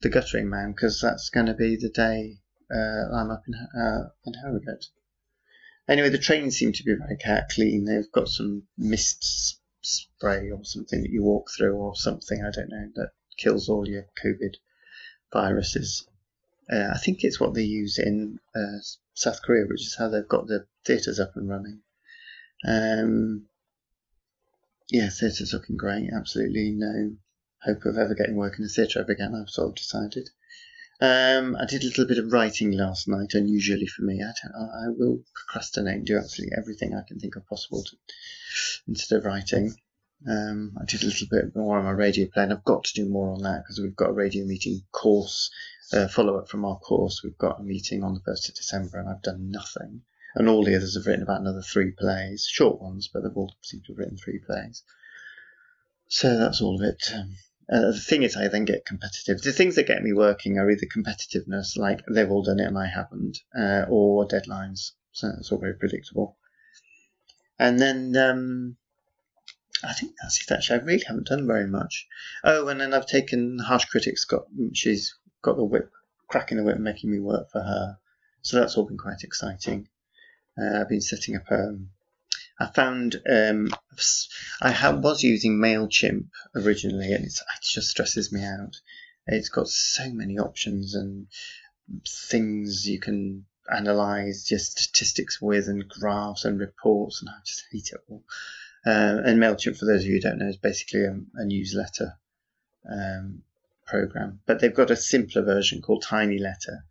The 0.00 0.08
guttering 0.08 0.48
man 0.48 0.72
because 0.72 1.00
that's 1.00 1.30
going 1.30 1.46
to 1.46 1.54
be 1.54 1.76
the 1.76 1.88
day 1.88 2.38
uh, 2.70 3.14
I'm 3.14 3.30
up 3.30 3.44
in, 3.46 3.54
uh, 3.54 4.08
in 4.24 4.34
Harrogate. 4.34 4.86
Anyway, 5.88 6.08
the 6.08 6.18
trains 6.18 6.56
seem 6.56 6.72
to 6.72 6.82
be 6.82 6.94
very 6.94 7.16
clean. 7.50 7.84
They've 7.84 8.10
got 8.10 8.28
some 8.28 8.64
mist 8.76 9.60
spray 9.82 10.50
or 10.50 10.64
something 10.64 11.02
that 11.02 11.10
you 11.10 11.22
walk 11.22 11.48
through 11.56 11.76
or 11.76 11.94
something, 11.94 12.44
I 12.44 12.50
don't 12.50 12.70
know, 12.70 12.90
that 12.96 13.12
kills 13.36 13.68
all 13.68 13.88
your 13.88 14.06
COVID 14.22 14.56
viruses. 15.32 16.08
Uh, 16.70 16.88
I 16.92 16.98
think 16.98 17.22
it's 17.22 17.38
what 17.38 17.54
they 17.54 17.62
use 17.62 17.98
in 17.98 18.40
uh, 18.54 18.78
South 19.14 19.40
Korea, 19.42 19.66
which 19.66 19.86
is 19.86 19.96
how 19.96 20.08
they've 20.08 20.26
got 20.26 20.48
the 20.48 20.66
theatres 20.84 21.20
up 21.20 21.36
and 21.36 21.48
running. 21.48 21.80
Um, 22.66 23.46
yeah, 24.90 25.08
theatre's 25.08 25.52
looking 25.52 25.76
great. 25.76 26.10
Absolutely 26.12 26.72
no 26.72 27.16
hope 27.62 27.84
of 27.84 27.98
ever 27.98 28.14
getting 28.14 28.36
work 28.36 28.58
in 28.58 28.64
the 28.64 28.68
theatre 28.68 29.00
again, 29.00 29.34
I've 29.34 29.50
sort 29.50 29.68
of 29.68 29.74
decided. 29.74 30.30
Um, 31.00 31.56
I 31.56 31.66
did 31.66 31.82
a 31.82 31.86
little 31.86 32.06
bit 32.06 32.18
of 32.18 32.32
writing 32.32 32.72
last 32.72 33.06
night, 33.06 33.34
unusually 33.34 33.86
for 33.86 34.02
me. 34.02 34.22
I, 34.22 34.32
I 34.58 34.88
will 34.88 35.22
procrastinate 35.34 35.96
and 35.96 36.06
do 36.06 36.16
absolutely 36.16 36.56
everything 36.56 36.94
I 36.94 37.02
can 37.06 37.20
think 37.20 37.36
of 37.36 37.46
possible 37.46 37.84
to, 37.84 37.96
instead 38.88 39.18
of 39.18 39.26
writing. 39.26 39.74
Um, 40.26 40.74
I 40.80 40.86
did 40.86 41.02
a 41.02 41.06
little 41.06 41.26
bit 41.30 41.54
more 41.54 41.78
on 41.78 41.84
my 41.84 41.90
radio 41.90 42.26
play, 42.26 42.44
and 42.44 42.52
I've 42.52 42.64
got 42.64 42.84
to 42.84 42.94
do 42.94 43.06
more 43.06 43.30
on 43.30 43.42
that 43.42 43.64
because 43.64 43.78
we've 43.78 43.94
got 43.94 44.08
a 44.08 44.14
radio 44.14 44.46
meeting 44.46 44.80
course, 44.90 45.50
uh, 45.92 46.08
follow 46.08 46.38
up 46.38 46.48
from 46.48 46.64
our 46.64 46.78
course. 46.78 47.22
We've 47.22 47.36
got 47.36 47.60
a 47.60 47.62
meeting 47.62 48.02
on 48.02 48.14
the 48.14 48.20
1st 48.20 48.48
of 48.48 48.54
December, 48.54 48.98
and 48.98 49.08
I've 49.08 49.22
done 49.22 49.50
nothing. 49.50 50.02
And 50.34 50.48
all 50.48 50.64
the 50.64 50.76
others 50.76 50.96
have 50.96 51.06
written 51.06 51.22
about 51.22 51.42
another 51.42 51.62
three 51.62 51.90
plays, 51.90 52.46
short 52.46 52.80
ones, 52.80 53.08
but 53.12 53.22
they've 53.22 53.36
all 53.36 53.54
seemed 53.60 53.84
to 53.84 53.92
have 53.92 53.98
written 53.98 54.16
three 54.16 54.38
plays. 54.38 54.82
So 56.08 56.36
that's 56.38 56.60
all 56.60 56.76
of 56.76 56.88
it. 56.88 57.10
Uh, 57.68 57.90
the 57.90 58.00
thing 58.00 58.22
is, 58.22 58.36
I 58.36 58.48
then 58.48 58.64
get 58.64 58.86
competitive. 58.86 59.42
The 59.42 59.52
things 59.52 59.74
that 59.74 59.88
get 59.88 60.02
me 60.02 60.12
working 60.12 60.58
are 60.58 60.70
either 60.70 60.86
competitiveness, 60.86 61.76
like 61.76 62.00
they've 62.08 62.30
all 62.30 62.44
done 62.44 62.60
it 62.60 62.66
and 62.66 62.78
I 62.78 62.86
haven't, 62.86 63.38
uh, 63.58 63.86
or 63.88 64.26
deadlines. 64.26 64.92
So 65.12 65.30
it's 65.38 65.50
all 65.50 65.58
very 65.58 65.74
predictable. 65.74 66.36
And 67.58 67.78
then 67.80 68.16
um, 68.16 68.76
I 69.82 69.94
think 69.94 70.12
that's 70.20 70.40
it. 70.40 70.50
Actually, 70.52 70.80
I 70.80 70.84
really 70.84 71.04
haven't 71.04 71.26
done 71.26 71.46
very 71.46 71.66
much. 71.66 72.06
Oh, 72.44 72.68
and 72.68 72.80
then 72.80 72.94
I've 72.94 73.06
taken 73.06 73.58
harsh 73.58 73.86
critics. 73.86 74.24
Got 74.24 74.44
she's 74.74 75.16
got 75.42 75.56
the 75.56 75.64
whip, 75.64 75.90
cracking 76.28 76.58
the 76.58 76.64
whip, 76.64 76.78
making 76.78 77.10
me 77.10 77.18
work 77.18 77.50
for 77.50 77.60
her. 77.60 77.98
So 78.42 78.58
that's 78.58 78.76
all 78.76 78.86
been 78.86 78.98
quite 78.98 79.22
exciting. 79.22 79.88
Uh, 80.56 80.80
I've 80.80 80.88
been 80.88 81.00
setting 81.00 81.36
up 81.36 81.50
um, 81.50 81.90
I 82.58 82.66
found 82.66 83.20
um, 83.28 83.68
I 84.62 84.70
have, 84.70 85.02
was 85.02 85.22
using 85.22 85.58
Mailchimp 85.58 86.28
originally, 86.54 87.12
and 87.12 87.24
it 87.24 87.38
just 87.62 87.88
stresses 87.88 88.32
me 88.32 88.42
out. 88.42 88.80
It's 89.26 89.48
got 89.48 89.68
so 89.68 90.10
many 90.10 90.38
options 90.38 90.94
and 90.94 91.26
things 92.06 92.88
you 92.88 92.98
can 92.98 93.46
analyze 93.70 94.50
your 94.50 94.60
statistics 94.60 95.40
with, 95.40 95.68
and 95.68 95.88
graphs 95.88 96.44
and 96.44 96.58
reports, 96.58 97.20
and 97.20 97.28
I 97.28 97.34
just 97.44 97.64
hate 97.70 97.90
it 97.92 98.00
all. 98.08 98.22
Uh, 98.86 99.20
and 99.24 99.40
Mailchimp, 99.40 99.76
for 99.76 99.84
those 99.84 100.02
of 100.02 100.06
you 100.06 100.14
who 100.14 100.20
don't 100.20 100.38
know, 100.38 100.48
is 100.48 100.56
basically 100.56 101.04
a, 101.04 101.18
a 101.34 101.44
newsletter 101.44 102.18
um, 102.90 103.42
program, 103.86 104.40
but 104.46 104.60
they've 104.60 104.74
got 104.74 104.90
a 104.90 104.96
simpler 104.96 105.42
version 105.42 105.82
called 105.82 106.04
TinyLetter, 106.04 106.82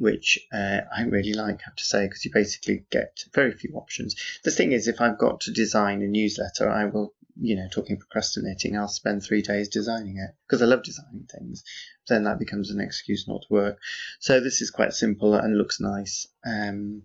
which 0.00 0.38
uh, 0.52 0.80
I 0.96 1.02
really 1.02 1.34
like, 1.34 1.60
I 1.60 1.64
have 1.66 1.76
to 1.76 1.84
say, 1.84 2.06
because 2.06 2.24
you 2.24 2.30
basically 2.32 2.84
get 2.90 3.24
very 3.34 3.52
few 3.52 3.74
options. 3.74 4.16
The 4.44 4.50
thing 4.50 4.72
is, 4.72 4.88
if 4.88 5.00
I've 5.00 5.18
got 5.18 5.40
to 5.42 5.52
design 5.52 6.02
a 6.02 6.06
newsletter, 6.06 6.68
I 6.68 6.86
will, 6.86 7.14
you 7.40 7.56
know, 7.56 7.68
talking 7.70 7.98
procrastinating, 7.98 8.76
I'll 8.76 8.88
spend 8.88 9.22
three 9.22 9.42
days 9.42 9.68
designing 9.68 10.18
it 10.18 10.34
because 10.46 10.62
I 10.62 10.66
love 10.66 10.82
designing 10.82 11.28
things. 11.30 11.64
Then 12.08 12.24
that 12.24 12.38
becomes 12.38 12.70
an 12.70 12.80
excuse 12.80 13.26
not 13.28 13.42
to 13.42 13.52
work. 13.52 13.78
So 14.20 14.40
this 14.40 14.60
is 14.60 14.70
quite 14.70 14.92
simple 14.92 15.34
and 15.34 15.56
looks 15.56 15.80
nice. 15.80 16.26
Um, 16.44 17.02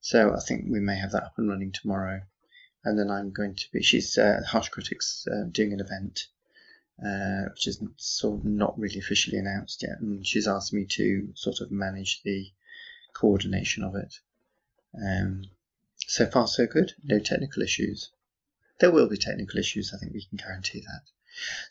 so 0.00 0.34
I 0.34 0.40
think 0.40 0.66
we 0.70 0.80
may 0.80 0.96
have 0.96 1.12
that 1.12 1.24
up 1.24 1.34
and 1.38 1.48
running 1.48 1.72
tomorrow. 1.72 2.20
And 2.84 2.98
then 2.98 3.10
I'm 3.10 3.32
going 3.32 3.56
to 3.56 3.64
be, 3.72 3.82
she's 3.82 4.16
uh, 4.16 4.42
Harsh 4.46 4.68
Critics 4.68 5.26
uh, 5.26 5.48
doing 5.50 5.72
an 5.72 5.80
event 5.80 6.28
uh, 7.04 7.50
which 7.50 7.66
is 7.66 7.82
sort 7.96 8.38
of 8.38 8.44
not 8.44 8.78
really 8.78 8.98
officially 8.98 9.38
announced 9.38 9.82
yet. 9.82 10.00
And 10.00 10.26
she's 10.26 10.48
asked 10.48 10.72
me 10.72 10.86
to 10.90 11.28
sort 11.34 11.60
of 11.60 11.70
manage 11.70 12.22
the 12.22 12.46
coordination 13.14 13.84
of 13.84 13.94
it. 13.96 14.14
Um, 14.94 15.44
so 15.98 16.26
far, 16.26 16.46
so 16.46 16.66
good. 16.66 16.92
No 17.04 17.18
technical 17.18 17.62
issues. 17.62 18.10
There 18.78 18.90
will 18.90 19.08
be 19.08 19.16
technical 19.16 19.58
issues, 19.58 19.92
I 19.94 19.98
think 19.98 20.12
we 20.12 20.24
can 20.24 20.36
guarantee 20.36 20.80
that. 20.80 21.02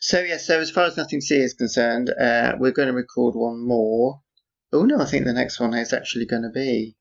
So, 0.00 0.20
yeah, 0.20 0.36
so 0.36 0.60
as 0.60 0.70
far 0.70 0.84
as 0.84 0.96
Nothing 0.96 1.20
See 1.20 1.38
is 1.38 1.54
concerned, 1.54 2.10
uh, 2.10 2.56
we're 2.58 2.72
going 2.72 2.88
to 2.88 2.94
record 2.94 3.34
one 3.34 3.58
more. 3.60 4.20
Oh, 4.72 4.84
no, 4.84 5.00
I 5.00 5.06
think 5.06 5.24
the 5.24 5.32
next 5.32 5.58
one 5.58 5.74
is 5.74 5.92
actually 5.92 6.26
going 6.26 6.42
to 6.42 6.50
be 6.50 6.96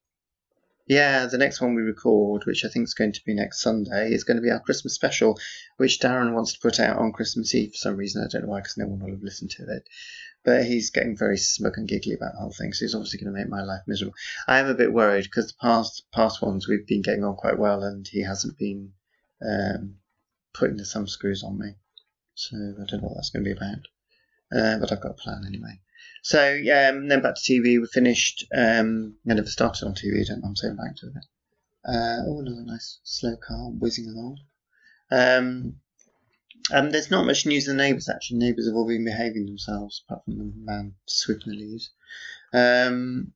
yeah, 0.87 1.25
the 1.25 1.37
next 1.37 1.61
one 1.61 1.73
we 1.73 1.81
record, 1.81 2.45
which 2.45 2.63
I 2.63 2.69
think 2.69 2.83
is 2.83 2.93
going 2.93 3.13
to 3.13 3.25
be 3.25 3.33
next 3.33 3.61
Sunday, 3.61 4.11
is 4.11 4.23
going 4.23 4.37
to 4.37 4.43
be 4.43 4.51
our 4.51 4.59
Christmas 4.59 4.93
special, 4.93 5.39
which 5.77 5.99
Darren 5.99 6.33
wants 6.33 6.53
to 6.53 6.59
put 6.59 6.79
out 6.79 6.97
on 6.97 7.11
Christmas 7.11 7.55
Eve 7.55 7.71
for 7.71 7.77
some 7.77 7.97
reason. 7.97 8.23
I 8.23 8.27
don't 8.29 8.43
know 8.43 8.49
why, 8.49 8.59
because 8.59 8.77
no 8.77 8.87
one 8.87 8.99
will 8.99 9.11
have 9.11 9.23
listened 9.23 9.51
to 9.51 9.63
it. 9.63 9.87
But 10.43 10.65
he's 10.65 10.91
getting 10.91 11.17
very 11.17 11.37
smug 11.37 11.73
and 11.77 11.87
giggly 11.87 12.13
about 12.13 12.33
the 12.33 12.39
whole 12.39 12.53
thing, 12.53 12.71
so 12.71 12.85
he's 12.85 12.93
obviously 12.93 13.19
going 13.19 13.33
to 13.33 13.39
make 13.39 13.49
my 13.49 13.63
life 13.63 13.81
miserable. 13.87 14.13
I 14.47 14.59
am 14.59 14.67
a 14.67 14.75
bit 14.75 14.93
worried 14.93 15.23
because 15.23 15.47
the 15.47 15.57
past 15.59 16.03
past 16.13 16.39
ones 16.43 16.67
we've 16.67 16.85
been 16.85 17.01
getting 17.01 17.23
on 17.23 17.35
quite 17.35 17.57
well, 17.57 17.83
and 17.83 18.07
he 18.07 18.21
hasn't 18.21 18.59
been 18.59 18.91
um, 19.41 19.95
putting 20.53 20.77
the 20.77 20.85
thumb 20.85 21.07
screws 21.07 21.43
on 21.43 21.57
me. 21.57 21.73
So 22.35 22.57
I 22.57 22.85
don't 22.85 23.01
know 23.01 23.07
what 23.07 23.15
that's 23.15 23.31
going 23.31 23.43
to 23.43 23.49
be 23.49 23.57
about. 23.57 23.87
Uh, 24.55 24.77
but 24.77 24.91
I've 24.91 25.01
got 25.01 25.11
a 25.11 25.15
plan 25.15 25.45
anyway. 25.47 25.79
So 26.25 26.53
yeah, 26.53 26.89
um, 26.89 27.07
then 27.07 27.21
back 27.21 27.35
to 27.35 27.41
TV. 27.41 27.79
We 27.79 27.85
finished. 27.85 28.45
Um, 28.51 29.13
I 29.29 29.35
never 29.35 29.47
started 29.47 29.85
on 29.85 29.93
TV. 29.93 30.21
I 30.21 30.23
don't 30.27 30.41
know. 30.41 30.47
I'm 30.47 30.55
saying 30.55 30.75
back 30.75 30.95
to 30.95 31.05
it. 31.05 31.25
Uh, 31.87 32.23
oh, 32.25 32.39
another 32.39 32.63
nice 32.65 32.99
slow 33.03 33.35
car 33.37 33.69
whizzing 33.69 34.07
along. 34.07 34.39
Um, 35.11 35.75
um, 36.73 36.89
there's 36.89 37.11
not 37.11 37.27
much 37.27 37.45
news 37.45 37.67
of 37.67 37.77
the 37.77 37.83
neighbours 37.83 38.09
actually. 38.09 38.39
Neighbours 38.39 38.65
have 38.65 38.75
all 38.75 38.87
been 38.87 39.05
behaving 39.05 39.45
themselves, 39.45 40.01
apart 40.07 40.25
from 40.25 40.39
the 40.39 40.51
man 40.55 40.95
sweeping 41.05 41.51
the 41.51 41.59
leaves. 41.59 41.91
Um, 42.51 43.33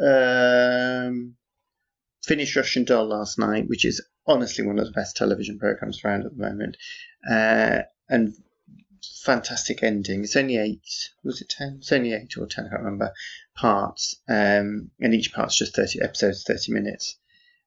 Um, 0.00 1.36
finished 2.24 2.56
Russian 2.56 2.82
Doll 2.84 3.06
last 3.06 3.38
night, 3.38 3.68
which 3.68 3.84
is 3.84 4.04
honestly 4.26 4.66
one 4.66 4.80
of 4.80 4.86
the 4.86 4.90
best 4.90 5.16
television 5.16 5.60
programs 5.60 6.04
around 6.04 6.24
at 6.26 6.36
the 6.36 6.42
moment, 6.42 6.76
uh, 7.30 7.82
and 8.08 8.34
fantastic 9.24 9.82
ending. 9.82 10.22
It's 10.22 10.36
only 10.36 10.56
eight, 10.56 11.10
was 11.22 11.40
it 11.40 11.48
ten? 11.48 11.76
It's 11.78 11.92
only 11.92 12.12
eight 12.12 12.36
or 12.38 12.46
ten, 12.46 12.66
I 12.66 12.70
can't 12.70 12.82
remember. 12.82 13.12
Parts, 13.54 14.16
um, 14.28 14.90
and 15.00 15.14
each 15.14 15.32
part's 15.32 15.56
just 15.56 15.74
thirty 15.74 16.00
episodes, 16.00 16.44
thirty 16.44 16.72
minutes 16.72 17.16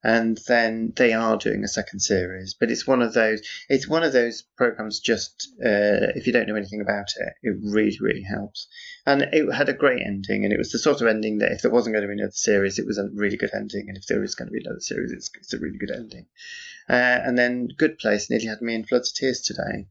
and 0.06 0.38
then 0.48 0.93
they 0.95 1.13
are 1.13 1.36
doing 1.36 1.63
a 1.63 1.67
second 1.67 2.00
series. 2.00 2.54
But 2.54 2.69
it's 2.69 2.86
one 2.86 3.02
of 3.02 3.13
those. 3.13 3.41
It's 3.67 3.88
one 3.88 4.04
of 4.04 4.13
those 4.13 4.43
programs. 4.56 5.00
Just 5.00 5.50
uh, 5.60 6.13
if 6.13 6.28
you 6.28 6.34
don't 6.34 6.48
know 6.48 6.56
anything 6.56 6.82
about 6.82 7.08
it, 7.19 7.34
it 7.41 7.58
really 7.63 7.98
really 8.00 8.21
helps. 8.21 8.67
And 9.08 9.24
it 9.24 9.52
had 9.52 9.67
a 9.67 9.74
great 9.74 10.04
ending, 10.06 10.45
and 10.45 10.54
it 10.54 10.60
was 10.60 10.71
the 10.71 10.78
sort 10.78 11.02
of 11.02 11.08
ending 11.08 11.39
that 11.39 11.54
if 11.54 11.63
there 11.63 11.71
wasn't 11.71 11.95
going 11.95 12.04
to 12.04 12.08
be 12.08 12.21
another 12.21 12.32
series, 12.34 12.78
it 12.78 12.86
was 12.86 13.00
a 13.00 13.10
really 13.13 13.36
good 13.36 13.50
ending, 13.56 13.86
and 13.88 13.98
if 13.98 14.06
there 14.06 14.24
is 14.24 14.36
going 14.36 14.48
to 14.48 14.54
be 14.54 14.63
another 14.63 14.80
series, 14.80 15.12
it's, 15.12 15.32
it's 15.41 15.54
a 15.54 15.60
really 15.60 15.80
good 15.80 15.91
ending. 15.91 16.28
Uh, 16.88 16.93
and 17.26 17.36
then 17.36 17.69
Good 17.76 17.98
Place 17.98 18.30
nearly 18.30 18.45
had 18.45 18.62
me 18.62 18.76
in 18.76 18.84
floods 18.84 19.10
of 19.10 19.15
tears 19.15 19.41
today. 19.41 19.88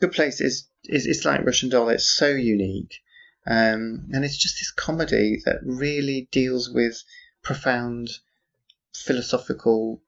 Good 0.00 0.12
Place 0.12 0.40
is 0.40 0.66
is 0.84 1.06
it's 1.06 1.24
like 1.26 1.44
Russian 1.44 1.68
Doll. 1.68 1.90
It's 1.90 2.08
so 2.08 2.28
unique. 2.30 3.02
Um, 3.46 4.08
and 4.12 4.24
it's 4.24 4.36
just 4.36 4.56
this 4.56 4.70
comedy 4.70 5.42
that 5.44 5.60
really 5.62 6.28
deals 6.30 6.70
with 6.70 7.02
profound 7.42 8.10
philosophical 8.94 10.02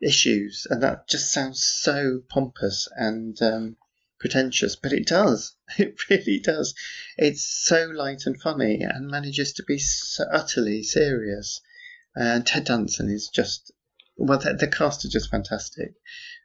issues, 0.00 0.66
and 0.70 0.82
that 0.82 1.08
just 1.08 1.32
sounds 1.32 1.62
so 1.62 2.22
pompous 2.28 2.88
and 2.96 3.40
um, 3.42 3.76
pretentious, 4.18 4.76
but 4.76 4.92
it 4.92 5.06
does. 5.06 5.54
It 5.78 5.96
really 6.08 6.40
does. 6.40 6.74
It's 7.16 7.42
so 7.42 7.86
light 7.86 8.26
and 8.26 8.40
funny, 8.40 8.82
and 8.82 9.08
manages 9.08 9.52
to 9.54 9.62
be 9.62 9.78
so 9.78 10.24
utterly 10.30 10.82
serious. 10.82 11.60
And 12.14 12.46
Ted 12.46 12.64
Danson 12.64 13.10
is 13.10 13.28
just 13.28 13.72
well, 14.18 14.38
the, 14.38 14.54
the 14.54 14.66
cast 14.66 15.04
are 15.04 15.08
just 15.08 15.30
fantastic. 15.30 15.94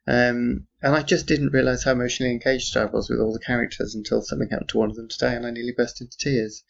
Um, 0.05 0.67
and 0.81 0.95
I 0.95 1.01
just 1.01 1.27
didn't 1.27 1.53
realise 1.53 1.83
how 1.83 1.91
emotionally 1.93 2.33
engaged 2.33 2.75
I 2.75 2.85
was 2.85 3.09
with 3.09 3.19
all 3.19 3.31
the 3.31 3.39
characters 3.39 3.95
until 3.95 4.21
something 4.21 4.49
happened 4.49 4.69
to 4.69 4.77
one 4.77 4.89
of 4.89 4.97
them 4.97 5.07
today, 5.07 5.35
and 5.35 5.45
I 5.45 5.51
nearly 5.51 5.71
burst 5.71 6.01
into 6.01 6.17
tears. 6.17 6.63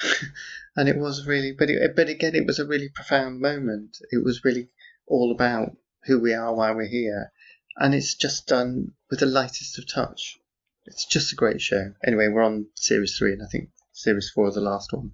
and 0.76 0.88
it 0.88 0.96
was 0.96 1.26
really, 1.26 1.52
but 1.52 1.68
it, 1.68 1.94
but 1.94 2.08
again, 2.08 2.34
it 2.34 2.46
was 2.46 2.58
a 2.58 2.66
really 2.66 2.88
profound 2.88 3.40
moment. 3.40 3.98
It 4.10 4.24
was 4.24 4.44
really 4.44 4.70
all 5.06 5.30
about 5.30 5.76
who 6.04 6.18
we 6.18 6.32
are, 6.32 6.54
why 6.54 6.70
we're 6.70 6.86
here, 6.86 7.32
and 7.76 7.94
it's 7.94 8.14
just 8.14 8.46
done 8.46 8.94
with 9.10 9.20
the 9.20 9.26
lightest 9.26 9.78
of 9.78 9.86
touch. 9.86 10.38
It's 10.86 11.04
just 11.04 11.32
a 11.32 11.36
great 11.36 11.60
show. 11.60 11.92
Anyway, 12.02 12.28
we're 12.28 12.42
on 12.42 12.68
series 12.74 13.16
three, 13.18 13.32
and 13.32 13.42
I 13.42 13.46
think 13.46 13.70
series 13.92 14.30
four 14.30 14.48
is 14.48 14.54
the 14.54 14.62
last 14.62 14.92
one. 14.92 15.12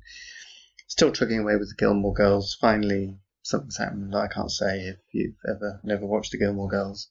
Still 0.86 1.10
trucking 1.10 1.40
away 1.40 1.56
with 1.56 1.70
the 1.70 1.74
Gilmore 1.76 2.14
Girls. 2.14 2.56
Finally, 2.60 3.18
something's 3.42 3.78
happened. 3.78 4.12
that 4.12 4.18
I 4.18 4.28
can't 4.28 4.52
say 4.52 4.82
if 4.86 4.98
you've 5.10 5.34
ever 5.48 5.80
never 5.82 6.06
watched 6.06 6.30
the 6.30 6.38
Gilmore 6.38 6.68
Girls, 6.68 7.08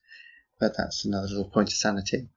but 0.60 0.76
that's 0.78 1.06
another 1.06 1.28
little 1.28 1.50
point 1.50 1.70
of 1.70 1.76
sanity. 1.76 2.30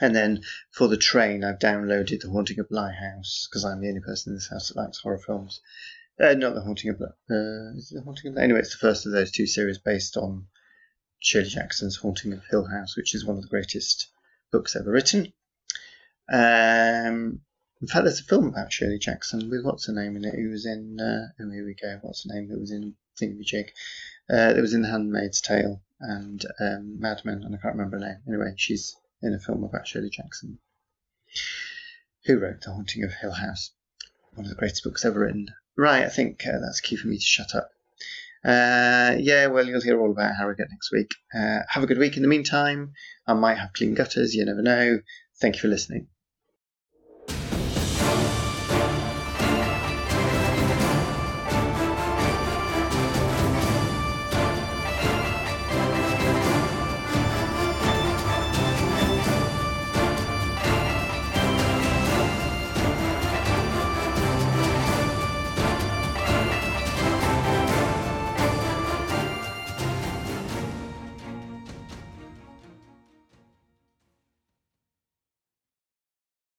And 0.00 0.14
then 0.14 0.42
for 0.72 0.88
the 0.88 0.96
train, 0.96 1.42
I've 1.42 1.58
downloaded 1.58 2.20
The 2.20 2.30
Haunting 2.30 2.60
of 2.60 2.68
Bly 2.68 2.92
House 2.92 3.48
because 3.48 3.64
I'm 3.64 3.80
the 3.80 3.88
only 3.88 4.00
person 4.00 4.32
in 4.32 4.36
this 4.36 4.48
house 4.48 4.68
that 4.68 4.76
likes 4.76 4.98
horror 4.98 5.18
films. 5.18 5.60
Uh, 6.20 6.34
not 6.34 6.54
The 6.54 6.60
Haunting 6.60 6.90
of 6.90 6.98
Bly. 6.98 7.08
Uh, 7.30 7.76
is 7.76 7.92
it 7.92 7.96
The 7.96 8.02
Haunting 8.02 8.28
of 8.28 8.34
Bly? 8.34 8.42
Anyway, 8.42 8.58
it's 8.60 8.72
the 8.72 8.78
first 8.78 9.06
of 9.06 9.12
those 9.12 9.30
two 9.30 9.46
series 9.46 9.78
based 9.78 10.16
on 10.16 10.48
Shirley 11.20 11.48
Jackson's 11.48 11.96
Haunting 11.96 12.34
of 12.34 12.44
Hill 12.50 12.66
House, 12.66 12.96
which 12.96 13.14
is 13.14 13.24
one 13.24 13.36
of 13.36 13.42
the 13.42 13.48
greatest 13.48 14.08
books 14.52 14.76
ever 14.76 14.90
written. 14.90 15.32
Um, 16.30 17.40
in 17.80 17.88
fact, 17.88 18.04
there's 18.04 18.20
a 18.20 18.24
film 18.24 18.48
about 18.48 18.72
Shirley 18.72 18.98
Jackson 18.98 19.48
with 19.48 19.64
what's 19.64 19.86
her 19.86 19.92
name 19.94 20.16
in 20.16 20.24
it. 20.24 20.34
Who 20.34 20.50
was 20.50 20.66
in? 20.66 20.98
Uh, 21.00 21.28
oh, 21.40 21.50
here 21.50 21.64
we 21.64 21.74
go. 21.74 21.98
What's 22.02 22.24
her 22.24 22.34
name? 22.34 22.48
Who 22.50 22.60
was 22.60 22.70
in 22.70 22.96
Thingamajig? 23.20 23.68
Uh, 24.28 24.54
it 24.56 24.60
was 24.60 24.74
in 24.74 24.82
The 24.82 24.88
Handmaid's 24.88 25.40
Tale 25.40 25.80
and 26.00 26.44
um, 26.60 27.00
Mad 27.00 27.22
Men, 27.24 27.42
and 27.42 27.54
I 27.54 27.58
can't 27.58 27.74
remember 27.76 27.98
her 27.98 28.06
name. 28.06 28.22
Anyway, 28.28 28.54
she's 28.56 28.96
in 29.22 29.34
a 29.34 29.38
film 29.38 29.64
about 29.64 29.86
Shirley 29.86 30.10
Jackson, 30.10 30.58
who 32.24 32.38
wrote 32.38 32.60
The 32.60 32.72
Haunting 32.72 33.04
of 33.04 33.12
Hill 33.12 33.32
House, 33.32 33.72
one 34.34 34.46
of 34.46 34.50
the 34.50 34.56
greatest 34.56 34.84
books 34.84 35.04
ever 35.04 35.20
written. 35.20 35.48
Right, 35.76 36.04
I 36.04 36.08
think 36.08 36.46
uh, 36.46 36.58
that's 36.60 36.80
key 36.80 36.96
for 36.96 37.08
me 37.08 37.16
to 37.16 37.24
shut 37.24 37.54
up. 37.54 37.70
Uh, 38.44 39.16
yeah, 39.18 39.46
well, 39.46 39.66
you'll 39.66 39.80
hear 39.80 40.00
all 40.00 40.12
about 40.12 40.36
Harrogate 40.36 40.68
next 40.70 40.92
week. 40.92 41.12
Uh, 41.34 41.60
have 41.68 41.82
a 41.82 41.86
good 41.86 41.98
week 41.98 42.16
in 42.16 42.22
the 42.22 42.28
meantime. 42.28 42.92
I 43.26 43.34
might 43.34 43.58
have 43.58 43.72
clean 43.72 43.94
gutters, 43.94 44.34
you 44.34 44.44
never 44.44 44.62
know. 44.62 45.00
Thank 45.40 45.56
you 45.56 45.62
for 45.62 45.68
listening. 45.68 46.08